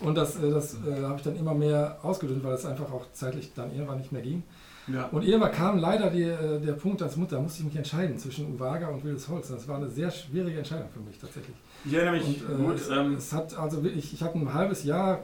[0.01, 3.05] Und das, äh, das äh, habe ich dann immer mehr ausgedünnt, weil es einfach auch
[3.13, 4.43] zeitlich dann irgendwann nicht mehr ging.
[4.87, 5.05] Ja.
[5.07, 8.53] Und irgendwann kam leider die, äh, der Punkt als Mutter, musste ich mich entscheiden zwischen
[8.55, 9.49] Uvaga und Wildes Holz.
[9.49, 11.55] Das war eine sehr schwierige Entscheidung für mich tatsächlich.
[11.85, 12.75] Ich erinnere mich Und, äh, gut.
[12.75, 15.19] es, Ähm, es hat also wirklich, ich habe ein halbes Jahr,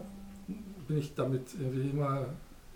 [0.88, 2.26] bin ich damit irgendwie immer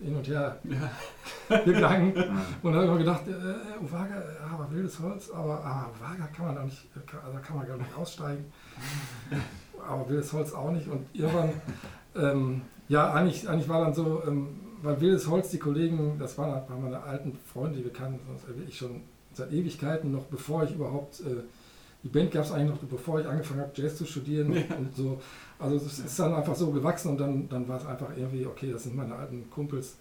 [0.02, 1.58] hin und her ja.
[1.66, 2.14] gegangen
[2.64, 6.58] und habe immer gedacht, äh, Uvaga, ja, aber wildes Holz, aber ah, Uvaga kann man
[6.58, 8.46] auch nicht, äh, kann, da kann man gar nicht aussteigen.
[9.88, 10.88] aber wildes Holz auch nicht.
[10.88, 11.50] Und irgendwann,
[12.16, 14.48] ähm, ja, eigentlich, eigentlich war dann so, ähm,
[14.82, 18.78] weil wildes Holz, die Kollegen, das waren, waren meine alten Freunde, die wir kannten, wirklich
[18.78, 19.02] schon
[19.34, 21.44] seit Ewigkeiten, noch bevor ich überhaupt, äh,
[22.04, 24.76] die Band gab es eigentlich noch, bevor ich angefangen habe, Jazz zu studieren Ja.
[24.78, 25.22] und so.
[25.60, 28.72] Also es ist dann einfach so gewachsen und dann, dann war es einfach irgendwie, okay,
[28.72, 29.98] das sind meine alten Kumpels.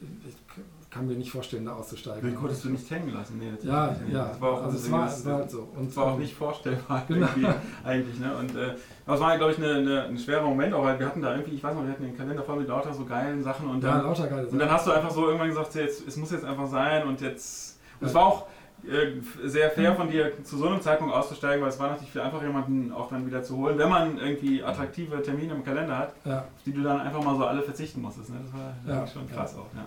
[0.00, 0.36] Ich
[0.90, 2.20] kann mir nicht vorstellen, da auszusteigen.
[2.30, 3.38] Den konntest du nicht hängen lassen.
[3.38, 4.12] Nee, das Ja, nicht.
[4.12, 4.26] ja.
[4.28, 5.68] Das war auch, also es war, es war halt so.
[5.76, 7.28] Und das war auch nicht vorstellbar Genau.
[7.84, 8.18] eigentlich.
[8.18, 8.32] Ne?
[8.36, 8.74] Und äh,
[9.06, 11.54] es war, glaube ich, eine, eine, ein schwerer Moment auch, weil wir hatten da irgendwie,
[11.54, 13.92] ich weiß noch, wir hatten den Kalender voll mit lauter so geilen Sachen und Ja,
[13.98, 14.70] dann, lauter geile und dann Sachen.
[14.72, 17.78] hast du einfach so irgendwann gesagt, jetzt, es muss jetzt einfach sein und jetzt.
[18.00, 18.18] Und es Ja.
[18.20, 18.46] war auch
[18.88, 22.22] äh, sehr fair von dir, zu so einem Zeitpunkt auszusteigen, weil es war natürlich viel
[22.22, 26.14] einfacher, jemanden auch dann wieder zu holen, wenn man irgendwie attraktive Termine im Kalender hat,
[26.24, 26.38] Ja.
[26.38, 28.30] auf die du dann einfach mal so alle verzichten musstest.
[28.30, 28.36] Ne?
[28.42, 29.06] Das war Ja.
[29.06, 29.66] schon krass auch.
[29.74, 29.84] Ja.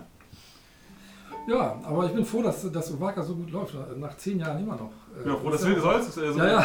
[1.46, 3.74] Ja, aber ich bin froh, dass, dass Uwaka so gut läuft.
[3.98, 4.90] Nach zehn Jahren immer noch.
[5.24, 6.64] Äh, Ja, froh, dass sollst, äh, so, Ja, ja.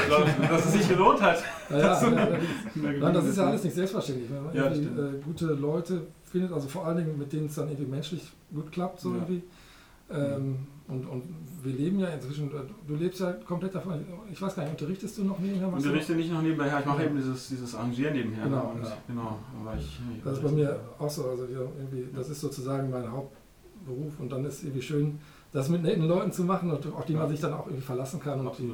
[0.50, 1.44] dass es sich gelohnt hat.
[1.70, 2.28] Ja, ja, ja,
[2.76, 4.30] Nein, das ist ja alles nicht selbstverständlich.
[4.32, 7.70] Wenn man Ja, äh, gute Leute findet, also vor allen Dingen mit denen es dann
[7.70, 9.44] irgendwie menschlich gut klappt, so irgendwie.
[10.12, 11.24] Ähm, und, und
[11.62, 12.50] wir leben ja inzwischen,
[12.88, 15.68] du lebst ja komplett davon, ich weiß gar nicht, unterrichtest du noch nebenher?
[15.70, 18.46] du Unterrichte nicht noch nebenbei, ja, ich mache eben dieses, dieses Arrangieren nebenher.
[18.46, 18.70] Genau, ne?
[18.74, 18.98] und, ja.
[19.08, 19.38] genau.
[19.62, 20.24] Aber ich, noch?
[20.24, 23.12] Das ist bei mir auch so, also irgendwie, das ist sozusagen mein
[23.88, 25.20] Hauptberuf und dann ist irgendwie schön,
[25.52, 27.30] das mit netten Leuten zu machen und auf die man Ja.
[27.30, 28.70] sich dann auch irgendwie verlassen kann und die,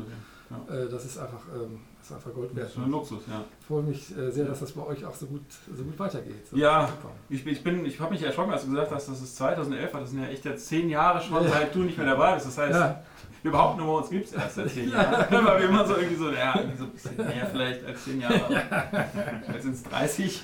[0.69, 0.75] ja.
[0.75, 2.67] äh, das ist einfach, ähm, ist einfach Gold Das wert.
[2.67, 3.43] ist schon ein Luxus, ja.
[3.59, 5.41] Ich freue mich äh, sehr, dass das bei euch auch so gut,
[5.75, 6.45] so gut weitergeht.
[6.47, 6.89] So, Ja.
[7.29, 10.01] Ich, ich, bin, ich habe mich erschrocken, als du gesagt hast, das ist 2011 war.
[10.01, 11.49] Das sind ja echt jetzt zehn Jahre schon, Ja.
[11.49, 12.47] seit du nicht mehr dabei bist.
[12.47, 13.01] Das heißt, Ja,
[13.41, 15.25] wir behaupten nur, uns gibt es erst seit zehn Jahren.
[15.45, 18.19] Weil wir immer so irgendwie so, ja, irgendwie so ein bisschen mehr vielleicht als zehn
[18.21, 18.41] Jahre.
[18.45, 20.43] aber Jetzt sind es 30.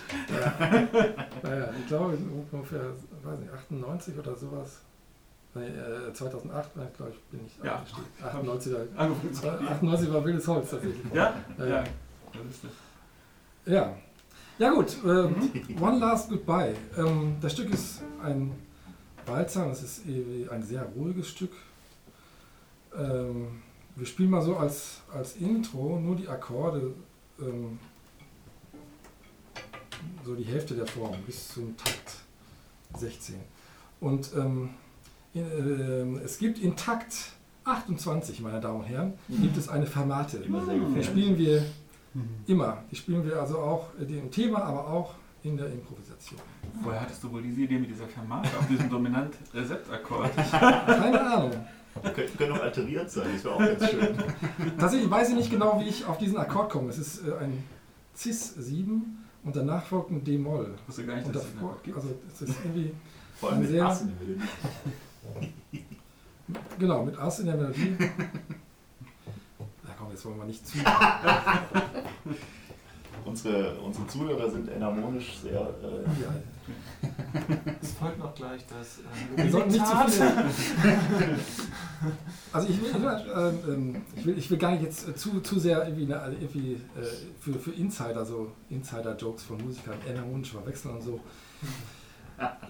[1.43, 2.17] naja, ich glaube
[2.52, 2.82] ungefähr,
[3.25, 4.81] weiß nicht, 98 oder sowas.
[5.53, 7.75] Nee, äh, 2008, äh, glaube ich, bin ich Ja.
[7.77, 8.05] eingestiegen.
[8.23, 11.13] 98, war- Angefangen zu äh, 98 war wildes Holz tatsächlich.
[11.13, 11.36] Ja?
[11.57, 11.65] Ja.
[11.65, 11.84] Ja.
[11.84, 12.71] Das ist das.
[13.73, 13.95] Ja,
[14.57, 16.73] ja gut, ähm, One Last Goodbye.
[16.97, 18.53] Ähm, das Stück ist ein
[19.25, 21.51] Walzer, das ist ein sehr ruhiges Stück.
[22.97, 23.62] Ähm,
[23.95, 26.93] wir spielen mal so als, als Intro nur die Akkorde,
[27.39, 27.77] ähm,
[30.25, 32.20] so die Hälfte der Form bis zum Takt
[32.97, 33.36] 16.
[33.99, 34.69] Und ähm,
[35.34, 37.32] in, ähm, es gibt in Takt
[37.63, 41.63] 28, meine Damen und Herren, gibt es eine sehr Die spielen wir
[42.47, 42.84] immer.
[42.91, 46.39] Die spielen wir also auch äh, im Thema, aber auch in der Improvisation.
[46.82, 50.36] Woher hattest du wohl diese Idee mit dieser Fermate auf diesem dominant Rezeptakkord?
[50.51, 51.51] Keine Ahnung.
[52.04, 54.17] Könnte können auch alteriert sein, das wäre auch ganz schön.
[54.80, 56.89] Tatsächlich weiß ich nicht genau, wie ich auf diesen Akkord komme.
[56.89, 57.63] Es ist äh, ein
[58.15, 60.75] Cis 7 und danach folgt ein D-Moll.
[60.88, 61.97] Wusste gar nicht, Und dass es den Akkord gibt.
[61.97, 62.93] also es ist irgendwie,
[63.39, 64.41] Vor allem mit sehr- Ass in der Melodie.
[66.80, 67.95] genau, mit Ass in der Melodie.
[69.84, 70.77] Na komm, jetzt wollen wir nicht zu.
[73.23, 75.62] Unsere, unsere Zuhörer sind enharmonisch sehr.
[75.62, 77.08] Äh, Ja,
[77.82, 80.25] Es folgt noch gleich das äh, Wir sollten nicht zu viel.
[82.53, 85.15] Also ich will, ich will, ähm, ähm, ich will, ich will gar nicht jetzt äh,
[85.15, 87.05] zu, zu sehr irgendwie, ne, also irgendwie äh,
[87.39, 91.19] für, für Insider, so Insider-Jokes von Musikern enharmonisch verwechseln und so.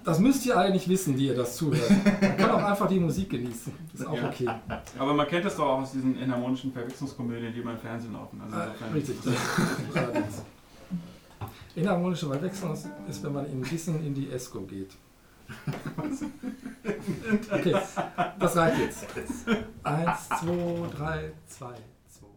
[0.04, 1.89] Das müsst ihr alle nicht wissen, die ihr das zuhört.
[2.22, 3.72] Man kann auch einfach die Musik genießen.
[3.94, 4.28] Ist auch Ja.
[4.28, 4.50] okay.
[5.00, 8.41] Aber man kennt das doch auch aus diesen enharmonischen Verwechslungskomödien, die immer im Fernsehen laufen.
[8.41, 9.15] Also Äh, richtig.
[11.76, 14.91] Enharmonische Verwechslung ist, wenn man in Wissen in die ESCO geht.
[17.52, 17.76] Okay,
[18.40, 19.06] das reicht jetzt.
[19.84, 21.74] Eins, zwei, drei, zwei,
[22.08, 22.28] zwei.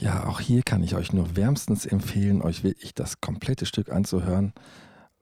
[0.00, 4.52] Ja, auch hier kann ich euch nur wärmstens empfehlen, euch wirklich das komplette Stück anzuhören.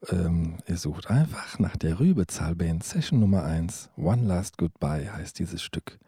[0.09, 3.89] Ähm, ihr sucht einfach nach der Rübezahlband Session Nummer 1.
[3.97, 5.99] One Last Goodbye heißt dieses Stück.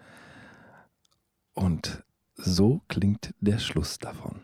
[1.59, 2.03] Und
[2.35, 4.39] so klingt der Schluss davon.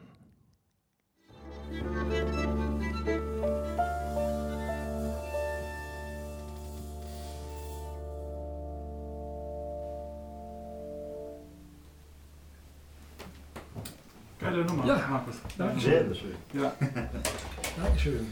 [14.38, 15.08] Geile Nummer, ja.
[15.10, 15.36] Markus.
[15.58, 15.94] Dankeschön.
[15.94, 16.36] Dankeschön.
[16.52, 16.74] Ja.
[17.82, 18.32] Dankeschön.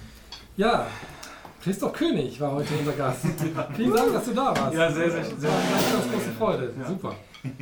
[0.58, 0.88] Ja,
[1.62, 3.26] Christoph König war heute unser Gast.
[3.78, 4.76] Vielen Dank, dass du da warst.
[4.76, 5.36] Ja, sehr, sehr, sehr.
[5.36, 6.74] Das war eine ganz große Freude.
[6.78, 6.86] Ja.
[6.86, 7.16] Super.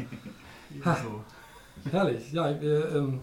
[0.85, 0.95] Ha.
[0.95, 1.89] So.
[1.89, 2.31] Herrlich.
[2.31, 3.19] Ja, wir, ähm,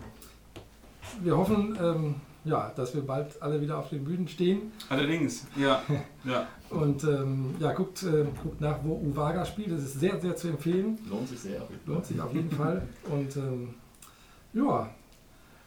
[1.22, 4.72] wir hoffen, ähm, ja, dass wir bald alle wieder auf den Bühnen stehen.
[4.88, 5.82] Allerdings, ja.
[6.24, 6.46] ja.
[6.70, 9.72] Und ähm, ja, guckt, äh, guckt nach, wo Uwaga spielt.
[9.72, 10.98] Das ist sehr, sehr zu empfehlen.
[11.08, 11.62] Lohnt sich sehr.
[11.62, 11.94] auf jeden Fall.
[11.94, 12.88] Lohnt sich auf jeden Fall.
[13.10, 13.74] Und ähm,
[14.52, 14.90] ja.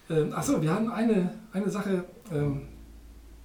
[0.10, 2.04] Ähm, achso, wir hatten eine, eine Sache.
[2.32, 2.64] Ähm,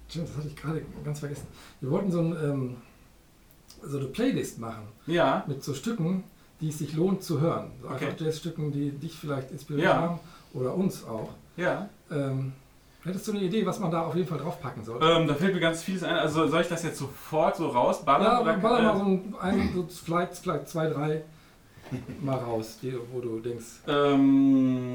[0.07, 1.47] stimmt, das hatte ich gerade ganz vergessen.
[1.79, 2.77] Wir wollten so, ein, ähm,
[3.83, 6.23] so eine Playlist machen Ja, mit so Stücken,
[6.61, 7.71] die es sich lohnt zu hören.
[7.81, 8.05] So Okay.
[8.07, 9.95] einfach Jazzstücken, die dich vielleicht inspiriert Ja.
[10.01, 10.19] haben
[10.53, 11.29] oder uns auch.
[11.55, 11.89] ja.
[12.09, 12.53] Ähm,
[13.03, 14.99] hättest du eine Idee, was man da auf jeden Fall draufpacken soll?
[15.01, 16.15] Ähm, da fällt mir ganz vieles ein.
[16.15, 18.23] Also soll ich das jetzt sofort so rausballern?
[18.23, 21.21] ja, oder- baller mal äh, so ein, ein so vielleicht, vielleicht zwei, drei
[22.21, 23.65] mal raus, die, wo du denkst,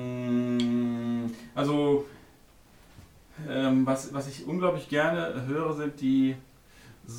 [0.02, 2.04] Ähm, also,
[3.48, 6.36] ähm, was, was ich unglaublich gerne höre, sind die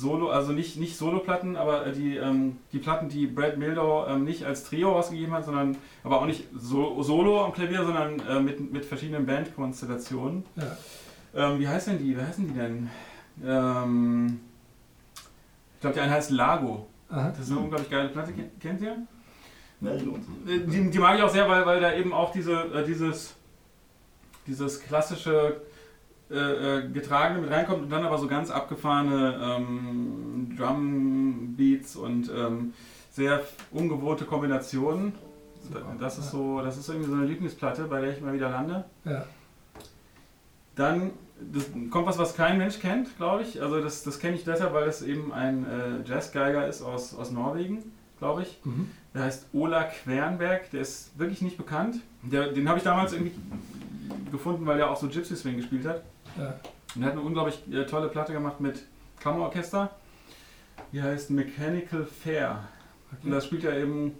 [0.00, 4.44] Solo, also nicht, nicht Solo-Platten, aber die, ähm, die Platten, die Brad Mildau ähm, nicht
[4.44, 8.72] als Trio rausgegeben hat, sondern aber auch nicht so, solo am Klavier, sondern äh, mit,
[8.72, 10.44] mit verschiedenen Bandkonstellationen.
[10.56, 10.76] ja,
[11.52, 12.16] Ähm, wie heißen die?
[12.16, 12.90] Wie heißen die denn?
[13.44, 14.40] Ähm,
[15.74, 16.86] ich glaube, der eine heißt Lago.
[17.10, 18.32] aha, Das ist eine unglaublich geile Platte.
[18.32, 18.96] Kennt- Kennt ihr?
[19.80, 19.90] Ja.
[19.90, 19.98] Äh,
[20.66, 23.34] Die, die mag ich auch sehr, weil, weil da eben auch diese, äh, dieses,
[24.46, 25.60] dieses klassische
[26.34, 32.72] äh, äh, Getragene mit reinkommt und dann aber so ganz abgefahrene ähm, Drum-Beats und ähm,
[33.10, 35.12] sehr ungewohnte Kombinationen.
[35.62, 35.82] Super.
[35.98, 38.84] Das ist so, das ist irgendwie so eine Lieblingsplatte, bei der ich immer wieder lande.
[39.04, 39.24] ja,
[40.76, 41.12] Dann
[41.90, 43.62] kommt was, was kein Mensch kennt, glaube ich.
[43.62, 47.30] Also das, das kenne ich deshalb, weil das eben ein äh, Jazzgeiger ist aus, aus
[47.30, 48.58] Norwegen, glaube ich.
[48.64, 48.90] mhm.
[49.14, 51.96] Der heißt Ola Quernberg, der ist wirklich nicht bekannt.
[52.22, 53.32] Der, den habe ich damals irgendwie
[54.32, 56.02] gefunden, weil er auch so Gypsy Swing gespielt hat.
[56.38, 56.54] Ja,
[56.94, 58.82] Und er hat eine unglaublich äh, tolle Platte gemacht mit
[59.20, 59.90] Kammerorchester.
[60.92, 62.64] Die heißt Mechanical Fair.
[63.10, 63.30] Und okay.
[63.30, 64.12] das spielt er eben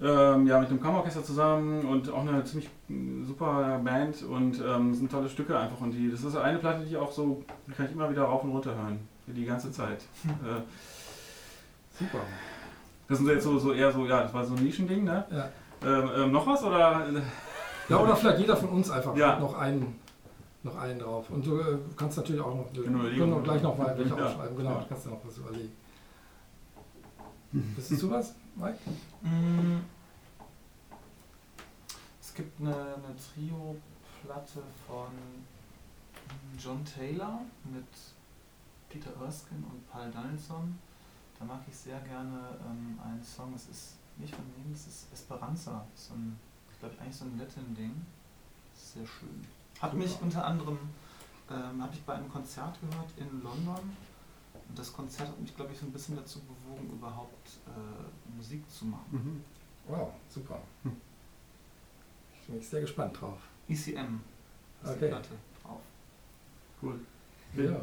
[0.00, 4.90] ähm, ja, mit einem Kammerorchester zusammen und auch eine ziemlich mm, super Band und ähm,
[4.90, 5.80] das sind tolle Stücke einfach.
[5.80, 8.22] Und die, das ist eine Platte, die ich auch so, die kann ich immer wieder
[8.22, 8.98] rauf und runter hören.
[9.26, 10.02] Die ganze Zeit.
[10.24, 10.60] Äh,
[11.98, 12.18] super.
[13.08, 15.24] das sind jetzt so, so eher so, ja, das war so ein Nischending, ne?
[15.30, 15.48] Ja.
[15.86, 17.06] Ähm, ähm, noch was oder?
[17.88, 19.38] ja, oder vielleicht jeder von uns einfach Ja.
[19.38, 19.98] noch einen,
[20.64, 21.30] noch einen drauf.
[21.30, 24.26] Und du äh, kannst natürlich auch noch, Genau, können gleich noch mal welche Ja.
[24.26, 24.86] aufschreiben, genau, Ja.
[24.88, 25.72] kannst du noch was überlegen.
[27.52, 28.78] Bist du was, Mike?
[29.22, 29.78] Mm.
[32.20, 35.06] Es gibt eine, eine Trio-Platte von
[36.58, 37.40] John Taylor
[37.72, 37.84] mit
[38.88, 40.76] Peter Erskine und Paul Donaldson.
[41.38, 43.52] Da mag ich sehr gerne ähm, einen Song.
[43.54, 45.86] Es ist nicht von ihm, es ist Esperanza.
[45.94, 46.36] So ein,
[46.72, 48.04] ich glaube eigentlich so ein Latin-Ding.
[48.74, 49.46] Ist Sehr schön.
[49.80, 50.78] Hat mich unter anderem
[51.50, 53.96] ähm, habe ich bei einem Konzert gehört in London.
[54.68, 58.68] Und das Konzert hat mich, glaube ich, so ein bisschen dazu bewogen, überhaupt äh, Musik
[58.70, 59.04] zu machen.
[59.10, 59.44] Mhm.
[59.86, 60.58] Wow, super.
[60.82, 60.96] Hm.
[62.40, 63.38] Ich bin sehr gespannt drauf.
[63.68, 65.08] ECM ist die Okay.
[65.08, 65.28] Platte
[65.62, 65.80] drauf.
[66.82, 67.00] Cool.
[67.56, 67.76] Ja.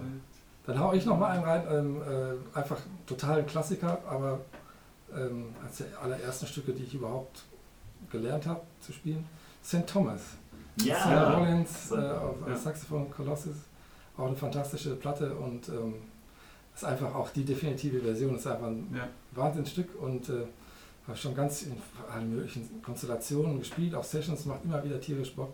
[0.65, 4.41] Dann hau ich noch mal einen rein, ähm, äh, einfach total ein Klassiker, aber
[5.13, 7.43] ähm, als der allerersten Stücke, die ich überhaupt
[8.11, 9.27] gelernt habe zu spielen,
[9.63, 9.87] St.
[9.87, 10.21] Thomas.
[10.77, 11.37] Sarah Ja!
[11.37, 12.55] Rollins äh, auf Ja.
[12.55, 13.55] Saxophon Colossus,
[14.17, 15.95] auch eine fantastische Platte und ähm,
[16.73, 19.07] ist einfach auch die definitive Version, ist einfach ein Ja.
[19.31, 20.45] Wahnsinnsstück und äh,
[21.07, 21.73] habe schon ganz in
[22.11, 25.53] allen möglichen Konstellationen gespielt, auch Sessions, macht immer wieder tierisch Bock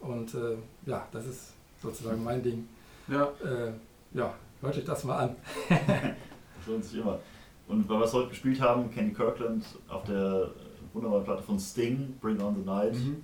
[0.00, 2.68] und äh, ja, das ist sozusagen mein Ding.
[3.08, 3.24] Ja.
[3.44, 3.72] Äh,
[4.14, 5.36] ja, hört euch das mal an.
[6.58, 7.18] Das lohnt sich immer.
[7.68, 10.50] Und weil wir es heute gespielt haben, Kenny Kirkland auf der
[10.92, 13.22] wunderbaren Platte von Sting, Bring On The Night, Mhm.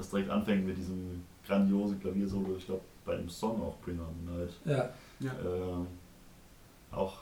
[0.00, 4.14] Was direkt anfängt mit diesem grandiosen Klaviersolo, ich glaube bei dem Song auch Bring On
[4.24, 4.52] The Night.
[4.64, 4.90] Ja,
[5.20, 5.32] Ja.
[5.44, 5.86] Ähm,
[6.90, 7.18] auch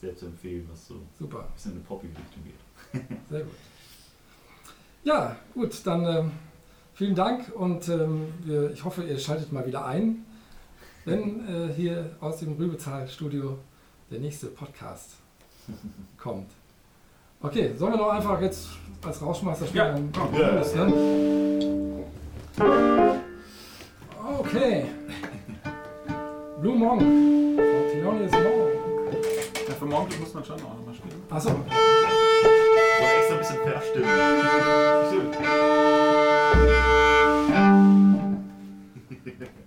[0.00, 3.18] sehr zu empfehlen, was so ein super, bisschen in eine poppige Richtung geht.
[3.30, 3.54] sehr gut.
[5.04, 6.30] Ja, gut, dann ähm,
[6.94, 10.24] vielen Dank und ähm, wir, ich hoffe, ihr schaltet mal wieder ein,
[11.04, 13.58] wenn äh, hier aus dem Rübezahl-Studio
[14.10, 15.16] der nächste Podcast
[16.18, 16.50] kommt.
[17.42, 18.68] Okay, sollen wir noch einfach jetzt
[19.04, 20.12] als Rauschmeister spielen?
[20.14, 20.34] Ja, komm.
[20.34, 21.79] Ja.
[24.38, 24.86] Okay.
[26.60, 27.00] Blue Monk.
[27.00, 27.56] Von
[27.92, 28.44] Thelonious Monk.
[29.68, 31.22] Ja, für morgen muss man schon auch nochmal spielen.
[31.30, 31.54] Achso, Ich
[33.00, 34.08] wollte extra ein bisschen verstimmen.